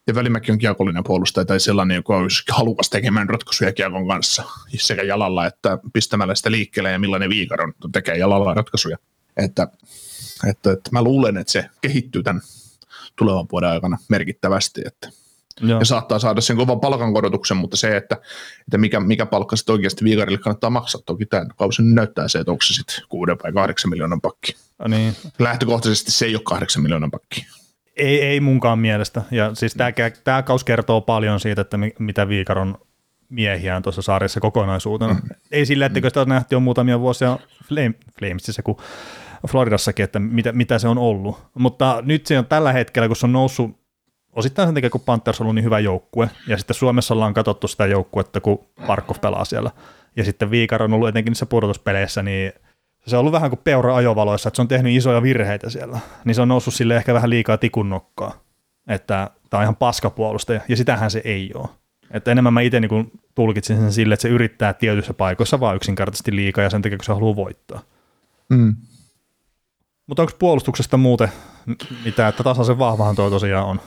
ja 0.08 0.16
Välimäki 0.16 0.52
on 0.52 0.58
kiekollinen 0.58 1.04
puolustaja 1.04 1.46
tai 1.46 1.60
sellainen, 1.60 1.96
joka 1.96 2.18
olisi 2.18 2.44
halukas 2.52 2.90
tekemään 2.90 3.30
ratkaisuja 3.30 3.74
kiekon 3.74 4.08
kanssa 4.08 4.44
sekä 4.78 5.04
jalalla 5.04 5.46
että 5.46 5.78
pistämällä 5.94 6.36
sitä 6.36 6.52
liikkeelle 6.52 6.92
ja 6.92 7.00
millainen 7.00 7.30
viikaron 7.30 7.74
tekee 7.92 8.18
jalalla 8.18 8.54
ratkaisuja. 8.54 8.98
Että, 9.38 9.68
että, 10.50 10.72
että 10.72 10.90
mä 10.92 11.02
luulen, 11.02 11.38
että 11.38 11.52
se 11.52 11.70
kehittyy 11.82 12.24
tämän 12.24 12.42
tulevan 13.18 13.48
vuoden 13.52 13.70
aikana 13.70 13.98
merkittävästi, 14.10 14.82
että 14.86 15.10
Joo. 15.62 15.80
ja 15.80 15.86
saattaa 15.86 16.20
saada 16.20 16.42
sen 16.42 16.58
kovan 16.58 16.80
palkankorotuksen, 16.80 17.58
mutta 17.58 17.78
se, 17.78 17.98
että, 17.98 18.18
että 18.60 18.78
mikä, 18.78 19.00
mikä 19.00 19.26
palkka 19.26 19.56
sitten 19.56 19.74
oikeasti 19.74 20.04
viikarille 20.04 20.38
kannattaa 20.38 20.70
maksaa, 20.70 21.02
toki 21.06 21.26
tämä 21.26 21.46
kausi 21.58 21.82
näyttää 21.82 22.28
se, 22.28 22.40
että 22.40 22.52
onko 22.52 22.62
se 22.62 22.74
sitten 22.74 22.96
6 23.10 23.32
vai 23.44 23.54
8 23.54 23.90
miljoonan 23.90 24.22
pakki. 24.22 24.56
No 24.80 24.88
niin. 24.88 25.16
Lähtökohtaisesti 25.40 26.12
se 26.12 26.26
ei 26.26 26.36
ole 26.36 26.44
8 26.46 26.84
miljoonan 26.84 27.12
pakki. 27.12 27.46
Ei, 27.96 28.22
ei 28.22 28.40
munkaan 28.40 28.80
mielestä. 28.80 29.22
Ja 29.32 29.56
siis 29.56 29.74
tämä, 29.74 29.92
tämä 30.24 30.44
kaus 30.44 30.64
kertoo 30.64 31.02
paljon 31.02 31.40
siitä, 31.40 31.62
että 31.62 31.78
mitä 32.00 32.28
Viikaron 32.28 32.78
miehiä 33.30 33.76
on 33.76 33.82
tuossa 33.82 34.02
saarissa 34.02 34.40
kokonaisuutena. 34.40 35.14
Mm. 35.14 35.30
Ei 35.52 35.66
sillä, 35.66 35.86
että 35.86 36.00
sitä 36.04 36.22
on 36.22 36.30
nähty 36.30 36.56
jo 36.56 36.60
muutamia 36.60 37.00
vuosia 37.00 37.40
Flame, 37.68 37.94
Flamesissa 38.20 38.64
kuin 38.64 38.78
Floridassakin, 39.48 40.04
että 40.04 40.20
mitä, 40.20 40.52
mitä 40.52 40.80
se 40.80 40.88
on 40.88 40.98
ollut. 40.98 41.38
Mutta 41.54 42.02
nyt 42.06 42.26
se 42.26 42.40
on 42.40 42.46
tällä 42.46 42.74
hetkellä, 42.74 43.08
kun 43.08 43.16
se 43.16 43.26
on 43.26 43.32
noussut 43.32 43.80
osittain 44.34 44.68
sen 44.68 44.76
takia, 44.76 44.90
kun 44.90 45.02
Panthers 45.02 45.42
on 45.42 45.46
ollut 45.46 45.56
niin 45.56 45.66
hyvä 45.66 45.80
joukkue, 45.80 46.30
ja 46.48 46.58
sitten 46.58 46.76
Suomessa 46.76 47.14
ollaan 47.14 47.34
katsottu 47.34 47.68
sitä 47.68 47.86
joukkuetta, 47.86 48.42
kun 48.42 48.60
Parkov 48.88 49.16
pelaa 49.22 49.46
siellä. 49.46 49.72
Ja 50.16 50.24
sitten 50.24 50.52
Viikar 50.52 50.84
on 50.84 50.94
ollut 50.94 51.10
etenkin 51.10 51.32
niissä 51.32 51.46
pudotuspeleissä, 51.46 52.24
niin– 52.24 52.54
se 53.08 53.16
on 53.16 53.20
ollut 53.20 53.34
vähän 53.34 53.50
kuin 53.50 53.60
peura 53.64 53.96
ajovaloissa, 53.96 54.48
että 54.48 54.56
se 54.56 54.62
on 54.62 54.68
tehnyt 54.68 54.96
isoja 54.96 55.22
virheitä 55.22 55.70
siellä, 55.70 56.00
niin 56.26 56.36
se 56.36 56.42
on 56.42 56.48
noussut 56.48 56.74
sille 56.74 56.96
ehkä 56.96 57.14
vähän 57.14 57.30
liikaa 57.30 57.58
tikun 57.58 57.90
nokkaa, 57.90 58.42
että 58.88 59.30
tämä 59.50 59.60
on 59.60 59.64
ihan 59.64 59.76
paskapuolustaja, 59.76 60.62
ja 60.68 60.76
sitähän 60.76 61.12
se 61.12 61.22
ei 61.26 61.52
ole. 61.56 61.68
Että 62.12 62.32
enemmän 62.32 62.54
mä 62.54 62.62
itse 62.62 62.80
niin 62.80 63.12
tulkitsin 63.36 63.78
sen 63.78 63.94
sille, 63.94 64.14
että 64.14 64.22
se 64.22 64.30
yrittää 64.30 64.74
tietyissä 64.74 65.14
paikoissa 65.14 65.60
vaan 65.60 65.76
yksinkertaisesti 65.76 66.36
liikaa, 66.36 66.64
ja 66.64 66.70
sen 66.70 66.82
takia, 66.82 66.98
kun 66.98 67.06
se 67.06 67.14
haluaa 67.14 67.36
voittaa. 67.36 67.82
Mm. 68.50 68.76
Mutta 70.08 70.22
onko 70.22 70.34
puolustuksesta 70.40 70.98
muuten 70.98 71.32
mitä, 72.06 72.28
että 72.28 72.44
tasaisen 72.44 72.80
vahvahan 72.80 73.16
tuo 73.16 73.30
tosiaan 73.30 73.68
on? 73.68 73.80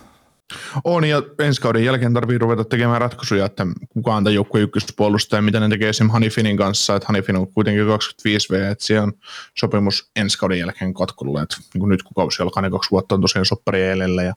On, 0.84 1.04
ja 1.04 1.22
ensi 1.38 1.60
kauden 1.60 1.84
jälkeen 1.84 2.14
tarvii 2.14 2.38
ruveta 2.38 2.64
tekemään 2.64 3.00
ratkaisuja, 3.00 3.46
että 3.46 3.66
kuka 3.88 4.14
on 4.14 4.24
tämän 4.24 4.34
joukkueen 4.34 4.64
ykköspuolustaja, 4.64 5.42
mitä 5.42 5.60
ne 5.60 5.68
tekee 5.68 5.88
esimerkiksi 5.88 6.12
Hanifinin 6.12 6.56
kanssa, 6.56 6.96
että 6.96 7.06
Hanifin 7.06 7.36
on 7.36 7.52
kuitenkin 7.52 7.84
25V, 7.84 8.70
että 8.70 8.84
siellä 8.84 9.02
on 9.04 9.12
sopimus 9.58 10.10
ensi 10.16 10.38
kauden 10.38 10.58
jälkeen 10.58 10.94
katkolla, 10.94 11.42
että 11.42 11.56
niin 11.74 11.88
nyt 11.88 12.02
kun 12.02 12.14
kausi 12.14 12.42
alkaa, 12.42 12.62
ne 12.62 12.70
kaksi 12.70 12.90
vuotta 12.90 13.14
on 13.14 13.20
tosiaan 13.20 13.46
soppari 13.46 13.88
ja 13.88 14.34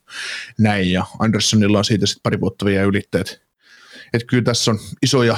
näin, 0.60 0.92
ja 0.92 1.06
Anderssonilla 1.20 1.78
on 1.78 1.86
siitä 1.86 2.06
sitten 2.06 2.24
pari 2.24 2.40
vuotta 2.40 2.66
vielä 2.66 2.84
ylitteet. 2.84 3.48
Että 4.14 4.28
kyllä 4.28 4.44
tässä 4.44 4.72
on 4.72 4.80
iso, 5.04 5.24
ja, 5.24 5.38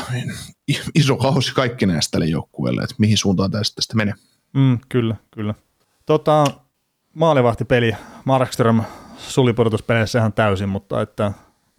iso 0.95 1.17
kausi 1.17 1.54
kaikki 1.54 1.86
näistä 1.86 2.12
tälle 2.12 2.25
joukkueelle, 2.25 2.84
että 2.84 2.95
mihin 2.97 3.17
suuntaan 3.17 3.52
tästä, 3.52 3.75
tästä 3.75 3.95
menee. 3.95 4.13
Mm, 4.54 4.80
kyllä, 4.89 5.15
kyllä. 5.32 5.54
Tota, 6.10 6.43
maalivahtipeli, 7.13 7.95
Markström 8.26 8.82
sulipudotuspeleissä 9.17 10.19
ihan 10.19 10.34
täysin, 10.34 10.69
mutta 10.69 11.02
että 11.02 11.32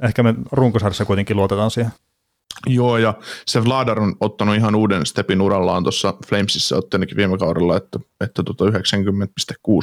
ehkä 0.03 0.23
me 0.23 0.35
runkosarjassa 0.53 1.05
kuitenkin 1.05 1.37
luotetaan 1.37 1.71
siihen. 1.71 1.93
Joo, 2.67 2.99
ja 2.99 3.15
se 3.47 3.65
Vladar 3.65 4.01
on 4.01 4.17
ottanut 4.21 4.57
ihan 4.57 4.75
uuden 4.75 5.07
stepin 5.07 5.41
urallaan 5.41 5.83
tuossa 5.83 6.15
Flamesissa 6.27 6.77
otti 6.77 6.99
viime 7.17 7.39
kaudella, 7.39 7.77
että, 7.77 7.99
että 8.21 8.43
tota 8.43 8.65
90,6 8.65 8.71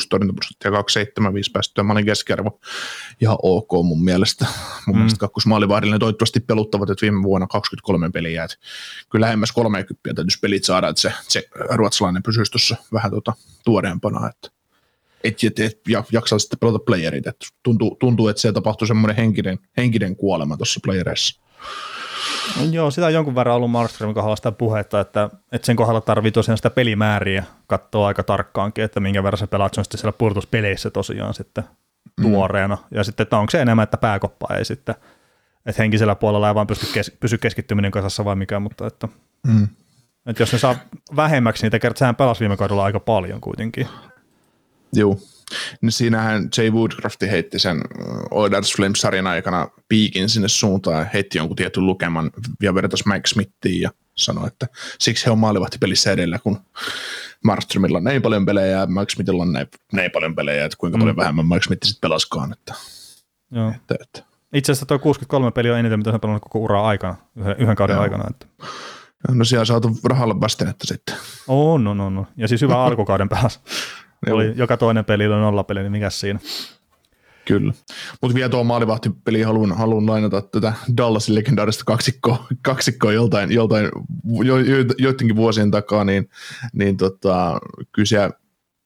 torjuntaprosenttia, 0.10 0.72
275 0.72 1.52
päästöä, 1.52 1.84
mä 1.84 1.94
olin 1.94 2.06
keskiarvo 2.06 2.60
ihan 3.22 3.38
ok 3.44 3.72
mun 3.84 4.04
mielestä. 4.04 4.46
Mun 4.88 4.96
mm. 4.96 5.00
mielestä 5.00 5.20
kakkosmaalivahdille 5.20 6.00
toivottavasti 6.00 6.40
peluttavat, 6.40 6.90
että 6.90 7.02
viime 7.02 7.24
vuonna 7.24 7.48
23 7.48 8.10
peliä, 8.10 8.44
että 8.44 8.58
kyllä 9.10 9.26
lähemmäs 9.26 9.52
30 9.52 10.14
täytyisi 10.16 10.40
pelit 10.40 10.64
saada, 10.64 10.88
että 10.88 11.02
se, 11.02 11.14
se 11.28 11.44
ruotsalainen 11.70 12.24
pysyisi 12.24 12.52
tuossa 12.52 12.76
vähän 12.94 13.12
tuota 13.12 13.34
tuoreempana, 13.66 14.30
että 14.30 14.58
et, 15.24 15.44
et, 15.44 15.60
et, 15.60 15.82
jaksaa 16.12 16.40
sitten 16.40 16.60
pelata 16.60 16.80
playerit. 16.80 17.28
Et 17.28 17.46
tuntuu, 17.64 17.98
tuntuu, 18.00 18.28
että 18.28 18.42
se 18.42 18.52
tapahtuu 18.52 18.88
semmoinen 18.88 19.16
henkinen, 19.16 19.60
henkinen 19.78 20.16
kuolema 20.16 20.58
tuossa 20.58 20.80
playerissa. 22.54 22.76
Joo, 22.76 22.92
sitä 22.92 23.06
on 23.06 23.14
jonkun 23.14 23.36
verran 23.36 23.56
ollut 23.56 23.72
Markströmin 23.72 24.14
kohdalla 24.14 24.36
sitä 24.36 24.52
puhetta, 24.52 25.00
että, 25.00 25.30
että 25.52 25.66
sen 25.66 25.76
kohdalla 25.76 26.02
tarvii 26.02 26.32
tosiaan 26.32 26.58
sitä 26.58 26.70
pelimääriä 26.70 27.44
katsoa 27.68 28.08
aika 28.08 28.24
tarkkaankin, 28.24 28.84
että 28.84 29.00
minkä 29.00 29.24
verran 29.24 29.38
se 29.38 29.48
pelaat, 29.48 29.74
se 29.74 29.80
on 29.80 29.86
sitten 29.86 30.00
siellä 30.00 30.18
purtuspeleissä 30.18 30.90
tosiaan 30.90 31.34
sitten 31.34 31.64
mm. 32.18 32.24
tuoreena. 32.24 32.78
Ja 32.92 33.04
sitten, 33.04 33.24
että 33.24 33.38
onko 33.38 33.52
se 33.52 33.62
enemmän, 33.62 33.84
että 33.84 33.98
pääkoppa 33.98 34.48
ei 34.56 34.66
sitten, 34.66 34.96
että 35.66 35.82
henkisellä 35.82 36.16
puolella 36.16 36.48
ei 36.48 36.56
vaan 36.56 36.68
pysty 36.68 36.86
kes, 36.94 37.12
pysy 37.20 37.38
keskittyminen 37.38 37.92
kasassa 37.92 38.26
vai 38.26 38.36
mikä, 38.36 38.60
mutta 38.60 38.88
että, 38.88 39.08
mm. 39.48 39.68
että 40.26 40.42
jos 40.42 40.54
ne 40.54 40.60
saa 40.60 40.76
vähemmäksi 41.16 41.66
niitä 41.66 41.80
kertaa, 41.80 42.00
sehän 42.00 42.16
pelasi 42.16 42.40
viime 42.40 42.58
kaudella 42.58 42.84
aika 42.84 43.00
paljon 43.00 43.42
kuitenkin. 43.42 43.88
Joo, 44.94 45.18
siinähän 45.90 46.50
Jay 46.58 46.70
Woodcraft 46.70 47.22
heitti 47.22 47.60
sen 47.60 47.82
Oilers 48.32 48.76
Flames-sarjan 48.76 49.28
aikana 49.28 49.68
piikin 49.88 50.30
sinne 50.30 50.48
suuntaan 50.48 50.98
ja 50.98 51.06
heitti 51.14 51.38
jonkun 51.38 51.56
tietyn 51.56 51.86
lukeman 51.86 52.32
ja 52.62 52.76
vertaisi 52.76 53.08
Mike 53.08 53.28
Smithiin 53.28 53.82
ja 53.82 53.92
sanoi, 54.16 54.48
että 54.48 54.68
siksi 55.00 55.26
he 55.26 55.32
on 55.32 55.40
maalivahti 55.40 55.78
pelissä 55.78 56.12
edellä, 56.12 56.40
kun 56.40 56.60
Markströmillä 57.44 57.98
on 57.98 58.04
näin 58.04 58.22
paljon 58.22 58.46
pelejä 58.46 58.68
ja 58.68 58.86
Mike 58.86 59.10
Smithilla 59.10 59.44
on 59.44 59.54
näin, 59.54 59.68
näin 59.94 60.12
paljon 60.12 60.36
pelejä, 60.36 60.66
että 60.66 60.78
kuinka 60.78 60.98
mm. 60.98 61.00
paljon 61.00 61.16
vähemmän 61.16 61.48
Mike 61.48 61.64
Smith 61.64 61.88
sitten 61.88 62.02
pelaskaan. 62.02 62.54
Että, 62.54 62.74
Joo. 63.52 63.72
Että, 63.76 63.96
että. 64.02 64.24
Itse 64.54 64.72
asiassa 64.72 64.86
tuo 64.86 65.00
63 65.00 65.52
peliä 65.52 65.74
on 65.74 65.80
eniten, 65.80 66.00
mitä 66.00 66.12
hän 66.12 66.22
pelannut 66.22 66.44
koko 66.44 66.60
uraa 66.60 66.88
aikana, 66.88 67.16
yhden, 67.36 67.56
yhden 67.60 67.76
kauden 67.76 67.94
Joo. 67.94 68.04
aikana. 68.04 68.24
Että. 68.30 68.46
No 69.32 69.46
siellä 69.46 69.62
on 69.62 69.66
saatu 69.66 69.98
rahalle 70.04 70.42
vastinetta 70.42 70.88
sitten. 70.88 71.16
On, 71.48 71.84
no, 71.84 71.94
no, 71.94 72.10
no. 72.10 72.26
Ja 72.38 72.48
siis 72.48 72.62
hyvä 72.62 72.84
alkukauden 72.86 73.30
Oli 74.32 74.54
joka 74.56 74.78
toinen 74.78 75.06
peli 75.06 75.28
oli 75.28 75.36
nollapeli, 75.36 75.82
niin 75.82 75.92
mikä 75.92 76.10
siinä? 76.10 76.40
Kyllä. 77.46 77.74
Mutta 78.22 78.36
vielä 78.36 78.50
tuo 78.50 78.64
maalivahtipeli 78.64 79.42
haluan, 79.42 79.78
haluan 79.78 80.06
lainata 80.06 80.42
tätä 80.42 80.74
Dallasin 80.98 81.36
legendaarista 81.36 81.84
kaksikkoa, 81.86 82.48
kaksikkoa 82.62 83.14
joltain, 83.14 83.52
joltain 83.52 83.90
jo, 84.44 84.58
jo, 84.58 84.76
joidenkin 84.98 85.36
vuosien 85.36 85.72
takaa, 85.72 86.04
niin, 86.04 86.30
niin 86.74 86.98
tota, 86.98 87.60
kyllä 87.92 88.32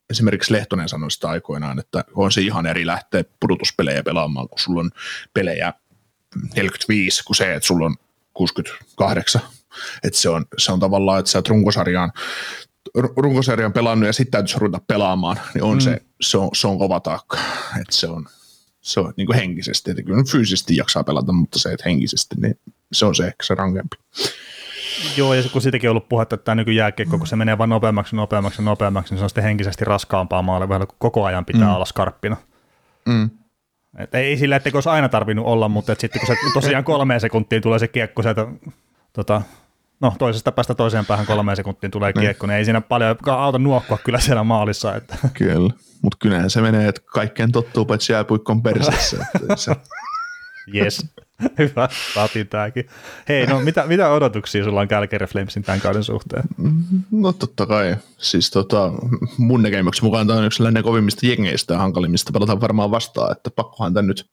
esimerkiksi 0.10 0.54
Lehtonen 0.54 0.90
sanoi 0.90 1.12
sitä 1.12 1.30
aikoinaan, 1.30 1.80
että 1.80 2.06
on 2.16 2.32
se 2.32 2.42
ihan 2.42 2.66
eri 2.66 2.86
lähteä 2.86 3.24
pudotuspelejä 3.40 4.04
pelaamaan, 4.04 4.50
kun 4.50 4.60
sulla 4.60 4.80
on 4.80 4.92
pelejä 5.34 5.74
45, 6.56 7.24
kuin 7.24 7.36
se, 7.36 7.54
että 7.54 7.68
sulla 7.68 7.86
on 7.86 7.96
68. 8.34 9.42
Että 10.04 10.20
se 10.20 10.30
on, 10.30 10.46
se 10.58 10.72
on 10.72 10.80
tavallaan, 10.80 11.20
että 11.20 11.32
sä 11.32 11.38
oot 11.38 11.48
runkosarjaan 11.48 12.12
runkosarjan 12.96 13.74
pelannut 13.74 14.08
ja 14.08 14.14
sitten 14.14 14.32
täytyisi 14.32 14.60
ruveta 14.60 14.82
pelaamaan, 14.88 15.40
niin 15.54 15.64
on 15.64 15.74
mm. 15.74 15.80
se, 15.80 16.02
se, 16.22 16.38
on, 16.38 16.50
se 16.54 16.68
on 16.68 16.80
kova 16.80 17.00
taakka. 17.00 17.38
Että 17.82 17.96
se 17.96 18.08
on, 18.08 18.26
se 18.82 19.00
on 19.00 19.14
niin 19.18 19.28
kuin 19.28 19.38
henkisesti, 19.38 19.92
että 19.92 20.04
kyllä 20.04 20.24
fyysisesti 20.32 20.76
jaksaa 20.76 21.04
pelata, 21.04 21.32
mutta 21.32 21.60
se, 21.60 21.72
että 21.72 21.90
henkisesti, 21.90 22.36
niin 22.42 22.60
se 22.92 23.06
on 23.06 23.16
se 23.16 23.28
ehkä 23.28 23.44
se 23.44 23.56
rankempi. 23.56 23.96
Joo, 25.18 25.34
ja 25.34 25.44
kun 25.52 25.62
siitäkin 25.62 25.90
on 25.90 25.92
ollut 25.92 26.10
puhetta, 26.10 26.36
että 26.36 26.46
tämä 26.46 26.56
nykujääkiekko, 26.56 27.18
kun 27.18 27.28
se 27.28 27.36
menee 27.36 27.58
vain 27.58 27.70
nopeammaksi, 27.70 28.16
nopeammaksi, 28.16 28.62
nopeammaksi, 28.62 29.14
niin 29.14 29.20
se 29.20 29.24
on 29.24 29.30
sitten 29.30 29.44
henkisesti 29.44 29.86
raskaampaa 29.86 30.42
maalle, 30.42 30.68
kun 30.68 30.96
koko 30.98 31.26
ajan 31.26 31.46
pitää 31.46 31.68
mm. 31.68 31.76
olla 31.76 31.86
skarppina. 31.86 32.38
Mm. 33.06 33.30
Et 33.98 34.16
ei 34.16 34.38
sillä, 34.38 34.56
että 34.56 34.70
olisi 34.74 34.90
aina 34.90 35.10
tarvinnut 35.10 35.46
olla, 35.46 35.70
mutta 35.70 35.96
sitten 36.00 36.22
kun 36.22 36.28
se 36.28 36.36
tosiaan 36.54 36.84
kolmeen 36.84 37.22
sekuntiin 37.22 37.62
tulee 37.62 37.80
se 37.80 37.88
kiekko 37.88 38.22
sieltä 38.22 38.48
tota, 39.14 39.42
no 40.02 40.16
toisesta 40.20 40.52
päästä 40.52 40.76
toiseen 40.76 41.06
päähän 41.06 41.26
kolmeen 41.26 41.56
sekuntiin 41.56 41.92
tulee 41.92 42.12
niin. 42.12 42.22
kiekko, 42.22 42.48
niin 42.48 42.58
ei 42.58 42.66
siinä 42.66 42.82
paljon 42.82 43.16
auta 43.26 43.60
nuokkua 43.60 43.98
kyllä 43.98 44.20
siellä 44.20 44.44
maalissa. 44.44 44.96
Että. 44.96 45.18
Kyllä, 45.34 45.74
mutta 46.02 46.18
kyllähän 46.20 46.50
se 46.50 46.62
menee, 46.62 46.88
että 46.88 47.02
kaikkeen 47.06 47.52
tottuu 47.52 47.86
paitsi 47.86 48.14
jääpuikkon 48.14 48.64
persessä. 48.64 49.26
se... 49.56 49.76
Yes, 50.76 51.06
hyvä, 51.58 51.90
saatiin 52.14 52.48
tämäkin. 52.48 52.86
Hei, 53.30 53.48
no 53.48 53.60
mitä, 53.60 53.84
mitä 53.88 54.10
odotuksia 54.10 54.64
sulla 54.64 54.82
on 54.82 54.88
Calgary 54.88 55.26
Flamesin 55.26 55.64
tämän 55.64 55.82
kauden 55.82 56.04
suhteen? 56.04 56.44
No 57.12 57.34
totta 57.34 57.66
kai. 57.66 57.96
Siis 58.18 58.52
tota, 58.52 58.92
mun 59.38 59.62
näkemyksen 59.62 60.06
mukaan 60.06 60.28
tämä 60.28 60.40
on 60.40 60.46
yksi 60.46 60.64
kovimmista 60.84 61.26
jengeistä 61.26 61.74
ja 61.74 61.80
hankalimmista 61.80 62.32
pelataan 62.32 62.62
varmaan 62.62 62.92
vastaan, 62.92 63.32
että 63.32 63.50
pakkohan 63.52 63.94
tämän 63.94 64.08
nyt 64.08 64.30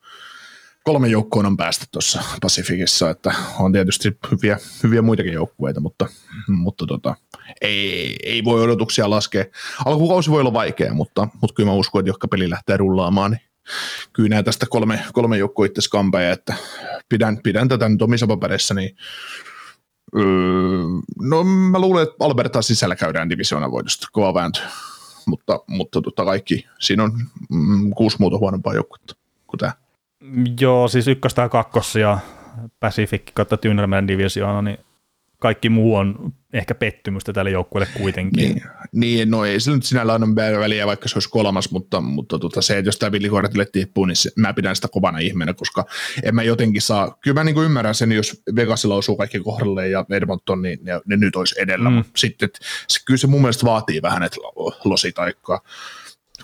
kolme 0.85 1.09
joukkoon 1.09 1.47
on 1.47 1.57
päästä 1.57 1.85
tuossa 1.93 2.23
Pasifikissa, 2.43 3.11
että 3.11 3.35
on 3.59 3.73
tietysti 3.73 4.19
hyviä, 4.31 4.59
hyviä 4.83 5.03
muitakin 5.03 5.33
joukkueita, 5.33 5.81
mutta, 5.81 6.09
mutta 6.49 6.87
tota, 6.87 7.15
ei, 7.61 8.17
ei, 8.23 8.45
voi 8.45 8.63
odotuksia 8.63 9.11
laskea. 9.11 9.45
Alkukausi 9.85 10.31
voi 10.31 10.41
olla 10.41 10.53
vaikea, 10.53 10.95
mutta, 10.95 11.29
mutta 11.41 11.55
kyllä 11.55 11.71
mä 11.71 11.75
uskon, 11.75 12.01
että 12.01 12.11
johka 12.11 12.29
peli 12.29 12.51
lähtee 12.51 12.77
rullaamaan, 12.77 13.31
niin 13.31 13.41
kyllä 14.13 14.29
näin 14.29 14.45
tästä 14.45 14.67
kolme, 14.71 15.01
kolme 15.13 15.39
joukkoa 15.39 15.67
itse 15.67 15.81
skampeja, 15.81 16.33
että 16.33 16.55
pidän, 17.09 17.39
pidän 17.43 17.69
tätä 17.69 17.89
nyt 17.89 18.03
omissa 18.03 18.27
paperissa, 18.27 18.75
niin 18.75 18.97
öö, 20.17 20.25
no 21.21 21.45
mä 21.45 21.79
luulen, 21.79 22.03
että 22.03 22.17
Alberta 22.21 22.63
sisällä 22.63 22.97
käydään 22.97 23.31
divisioonan 23.31 23.71
voitosta, 23.71 24.07
kova 24.13 24.35
vääntö, 24.35 24.61
mutta, 25.27 25.61
mutta 25.67 26.01
tota 26.01 26.25
kaikki, 26.25 26.67
siinä 26.79 27.03
on 27.05 27.13
mm, 27.51 27.91
kuusi 27.91 28.17
muuta 28.21 28.39
huonompaa 28.39 28.75
joukkuetta 28.75 29.17
kuin 29.47 29.59
tämä. 29.59 29.73
Joo, 30.61 30.89
siis 30.89 31.09
ykköstä 31.09 31.43
ja 31.43 31.49
kakkossa 31.49 31.99
ja 31.99 32.19
Pacific 32.81 33.23
kautta 33.35 33.57
Tyynelmän 33.57 34.09
divisioona, 34.09 34.63
niin 34.63 34.79
kaikki 35.39 35.69
muu 35.69 35.97
on 35.97 36.33
ehkä 36.53 36.75
pettymystä 36.75 37.33
tälle 37.33 37.51
joukkueelle 37.51 37.93
kuitenkin. 37.99 38.45
Niin, 38.45 38.63
niin, 38.93 39.31
no 39.31 39.45
ei 39.45 39.61
se 39.61 39.71
nyt 39.71 39.85
sinällään 39.85 40.23
ole 40.23 40.61
väliä, 40.61 40.87
vaikka 40.87 41.09
se 41.09 41.17
olisi 41.17 41.29
kolmas, 41.29 41.71
mutta, 41.71 42.01
mutta 42.01 42.39
tota, 42.39 42.63
se, 42.63 42.79
että 42.79 42.89
jos 42.89 42.99
tämä 42.99 43.13
villikortille 43.13 43.67
tippuu, 43.73 44.05
niin 44.05 44.17
se, 44.17 44.31
mä 44.37 44.55
pidän 44.55 44.77
sitä 44.77 44.89
kovana 44.89 45.19
ihmeenä, 45.19 45.55
koska 45.55 45.85
en 46.23 46.35
mä 46.35 46.43
jotenkin 46.43 46.83
saa, 46.83 47.17
kyllä 47.21 47.35
mä 47.35 47.45
niin 47.45 47.65
ymmärrän 47.65 47.95
sen, 47.95 48.13
jos 48.13 48.43
Vegasilla 48.57 48.95
osuu 48.95 49.17
kaikki 49.17 49.41
kohdalle 49.41 49.89
ja 49.89 50.05
Edmonton, 50.11 50.63
niin 50.63 50.79
ne, 50.83 51.01
ne 51.07 51.17
nyt 51.17 51.37
olisi 51.37 51.55
edellä, 51.59 51.91
mm. 51.91 51.97
mutta 51.97 52.13
sitten, 52.17 52.49
se, 52.89 53.01
kyllä 53.05 53.19
se 53.19 53.27
mun 53.27 53.41
mielestä 53.41 53.67
vaatii 53.67 54.03
vähän, 54.03 54.23
että 54.23 54.37
losi 54.85 55.13
taikkaa 55.13 55.61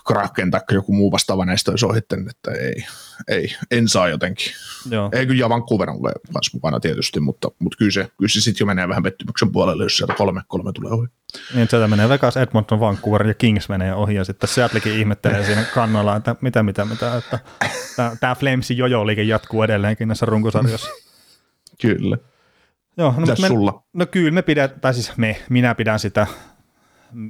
Kraken 0.06 0.50
tai 0.50 0.60
joku 0.72 0.92
muu 0.92 1.12
vastaava 1.12 1.44
näistä 1.44 1.70
olisi 1.70 1.86
ohittanut, 1.86 2.28
että 2.30 2.50
ei, 2.50 2.84
ei, 3.28 3.56
en 3.70 3.88
saa 3.88 4.08
jotenkin. 4.08 4.52
Joo. 4.90 5.10
Ei 5.12 5.26
kyllä 5.26 5.48
Vancouver 5.48 5.90
on 5.90 6.02
kanssa 6.32 6.50
mukana 6.54 6.80
tietysti, 6.80 7.20
mutta, 7.20 7.48
mutta 7.58 7.76
kyllä 7.78 7.90
se, 7.90 8.08
kyllä 8.18 8.28
se 8.28 8.40
sitten 8.40 8.64
jo 8.64 8.66
menee 8.66 8.88
vähän 8.88 9.02
pettymyksen 9.02 9.52
puolelle, 9.52 9.82
jos 9.82 9.96
sieltä 9.96 10.14
kolme, 10.14 10.42
kolme 10.48 10.72
tulee 10.72 10.92
ohi. 10.92 11.06
Niin, 11.54 11.68
sieltä 11.68 11.88
menee 11.88 12.08
Vegas, 12.08 12.36
Edmonton, 12.36 12.80
Vancouver 12.80 13.26
ja 13.26 13.34
Kings 13.34 13.68
menee 13.68 13.94
ohi, 13.94 14.14
ja 14.14 14.24
sitten 14.24 14.48
Seattlekin 14.48 14.92
ihmettelee 14.92 15.44
siinä 15.44 15.64
kannalla, 15.74 16.16
että 16.16 16.36
mitä, 16.40 16.62
mitä, 16.62 16.84
mitä, 16.84 17.16
että 17.16 17.38
tämä 18.20 18.34
Flamesin 18.34 18.76
jojo-liike 18.76 19.22
jatkuu 19.22 19.62
edelleenkin 19.62 20.08
näissä 20.08 20.26
runkosarjoissa. 20.26 20.90
kyllä. 21.82 22.18
Joo, 22.96 23.14
no, 23.18 23.26
me, 23.26 23.48
sulla? 23.48 23.82
No 23.92 24.06
kyllä 24.06 24.30
me 24.30 24.42
pidät, 24.42 24.80
tai 24.80 24.94
siis 24.94 25.16
me, 25.16 25.42
minä 25.50 25.74
pidän 25.74 25.98
sitä 25.98 26.26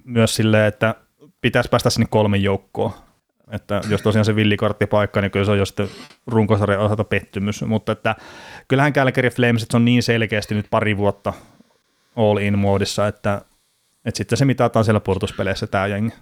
myös 0.05 0.35
silleen, 0.35 0.67
että 0.67 0.95
pitäisi 1.45 1.69
päästä 1.69 1.91
sinne 1.91 2.07
kolmen 2.11 2.43
joukkoon. 2.43 2.91
Että 3.51 3.81
jos 3.89 4.03
tosiaan 4.03 4.25
se 4.25 4.37
villikorttipaikka, 4.37 5.21
niin 5.21 5.31
kyllä 5.31 5.45
se 5.45 5.51
on 5.51 5.59
jo 5.59 5.67
sitten 5.67 5.89
runkosarjan 6.27 6.81
osalta 6.81 7.05
pettymys. 7.05 7.63
Mutta 7.63 7.93
että 7.93 8.17
kyllähän 8.69 8.93
Calgary 8.93 9.31
Flames 9.31 9.67
on 9.75 9.85
niin 9.85 10.03
selkeästi 10.03 10.55
nyt 10.55 10.67
pari 10.71 10.97
vuotta 10.97 11.33
all 12.17 12.39
in 12.39 12.59
moodissa, 12.59 13.09
että, 13.09 13.41
että 14.05 14.19
sitten 14.19 14.39
se 14.39 14.45
mitataan 14.45 14.85
siellä 14.85 15.01
purtuspeleissä 15.01 15.67
tämä 15.67 15.87
jengi. 15.87 16.15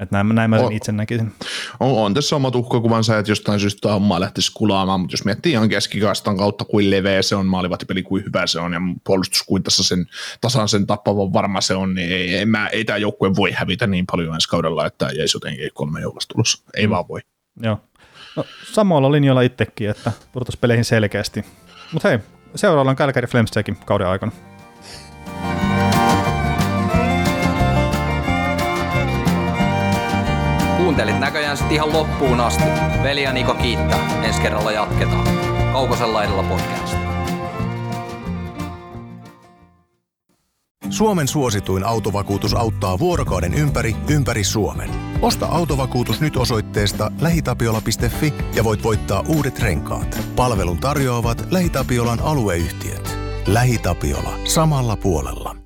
Että 0.00 0.16
näin, 0.16 0.34
näin 0.34 0.50
mä 0.50 0.56
sen 0.56 0.66
on, 0.66 0.72
itse 0.72 0.92
näkisin. 0.92 1.32
On, 1.80 1.92
on 1.92 2.14
tässä 2.14 2.36
oma 2.36 2.50
tuhkakuvansa, 2.50 3.18
että 3.18 3.30
jostain 3.30 3.60
syystä 3.60 3.92
hommaa 3.92 4.20
lähtisi 4.20 4.52
kulaamaan, 4.54 5.00
mutta 5.00 5.14
jos 5.14 5.24
miettii 5.24 5.52
ihan 5.52 5.68
keskikastan 5.68 6.36
kautta, 6.36 6.64
kuin 6.64 6.90
leveä 6.90 7.22
se 7.22 7.36
on, 7.36 7.46
maalivahtipeli 7.46 8.02
kuin 8.02 8.24
hyvä 8.24 8.46
se 8.46 8.60
on, 8.60 8.72
ja 8.72 8.80
puolustus 9.04 9.42
kuin 9.42 9.62
tässä 9.62 9.82
sen 9.82 10.06
tasan 10.40 10.68
sen 10.68 10.86
tappavan 10.86 11.32
varma 11.32 11.60
se 11.60 11.74
on, 11.74 11.94
niin 11.94 12.12
ei, 12.12 12.34
ei, 12.34 12.46
mä, 12.46 12.68
ei 12.68 12.84
tämä 12.84 12.96
joukkue 12.96 13.36
voi 13.36 13.52
hävitä 13.52 13.86
niin 13.86 14.04
paljon 14.10 14.34
ensi 14.34 14.48
kaudella, 14.48 14.86
että 14.86 15.10
jäisi 15.18 15.36
jotenkin 15.36 15.70
kolme 15.74 16.00
joukosta 16.00 16.32
tulossa. 16.32 16.62
Ei 16.76 16.86
mm. 16.86 16.90
vaan 16.90 17.08
voi. 17.08 17.20
Joo. 17.62 17.80
No, 18.36 18.44
samalla 18.72 19.12
linjalla 19.12 19.42
itsekin, 19.42 19.90
että 19.90 20.12
pudotuspeleihin 20.32 20.84
selkeästi. 20.84 21.44
Mutta 21.92 22.08
hei, 22.08 22.18
seuraavalla 22.54 22.90
on 22.90 22.96
Calgary 22.96 23.26
Flamesekin 23.26 23.76
kauden 23.76 24.06
aikana. 24.06 24.32
Kuuntelit 30.94 31.20
näköjään 31.20 31.56
sitten 31.56 31.74
ihan 31.74 31.92
loppuun 31.92 32.40
asti. 32.40 32.64
Veli 33.02 33.22
ja 33.22 33.32
Niko 33.32 33.54
kiittää. 33.54 34.24
Ensi 34.24 34.40
kerralla 34.40 34.72
jatketaan. 34.72 35.28
Kaukosella 35.72 36.24
edellä 36.24 36.42
podcast. 36.42 36.96
Suomen 40.90 41.28
suosituin 41.28 41.84
autovakuutus 41.84 42.54
auttaa 42.54 42.98
vuorokauden 42.98 43.54
ympäri, 43.54 43.96
ympäri 44.10 44.44
Suomen. 44.44 44.90
Osta 45.22 45.46
autovakuutus 45.46 46.20
nyt 46.20 46.36
osoitteesta 46.36 47.12
lähitapiola.fi 47.20 48.34
ja 48.54 48.64
voit 48.64 48.82
voittaa 48.82 49.24
uudet 49.28 49.58
renkaat. 49.58 50.18
Palvelun 50.36 50.78
tarjoavat 50.78 51.46
LähiTapiolan 51.50 52.20
alueyhtiöt. 52.20 53.18
LähiTapiola. 53.46 54.38
Samalla 54.44 54.96
puolella. 54.96 55.63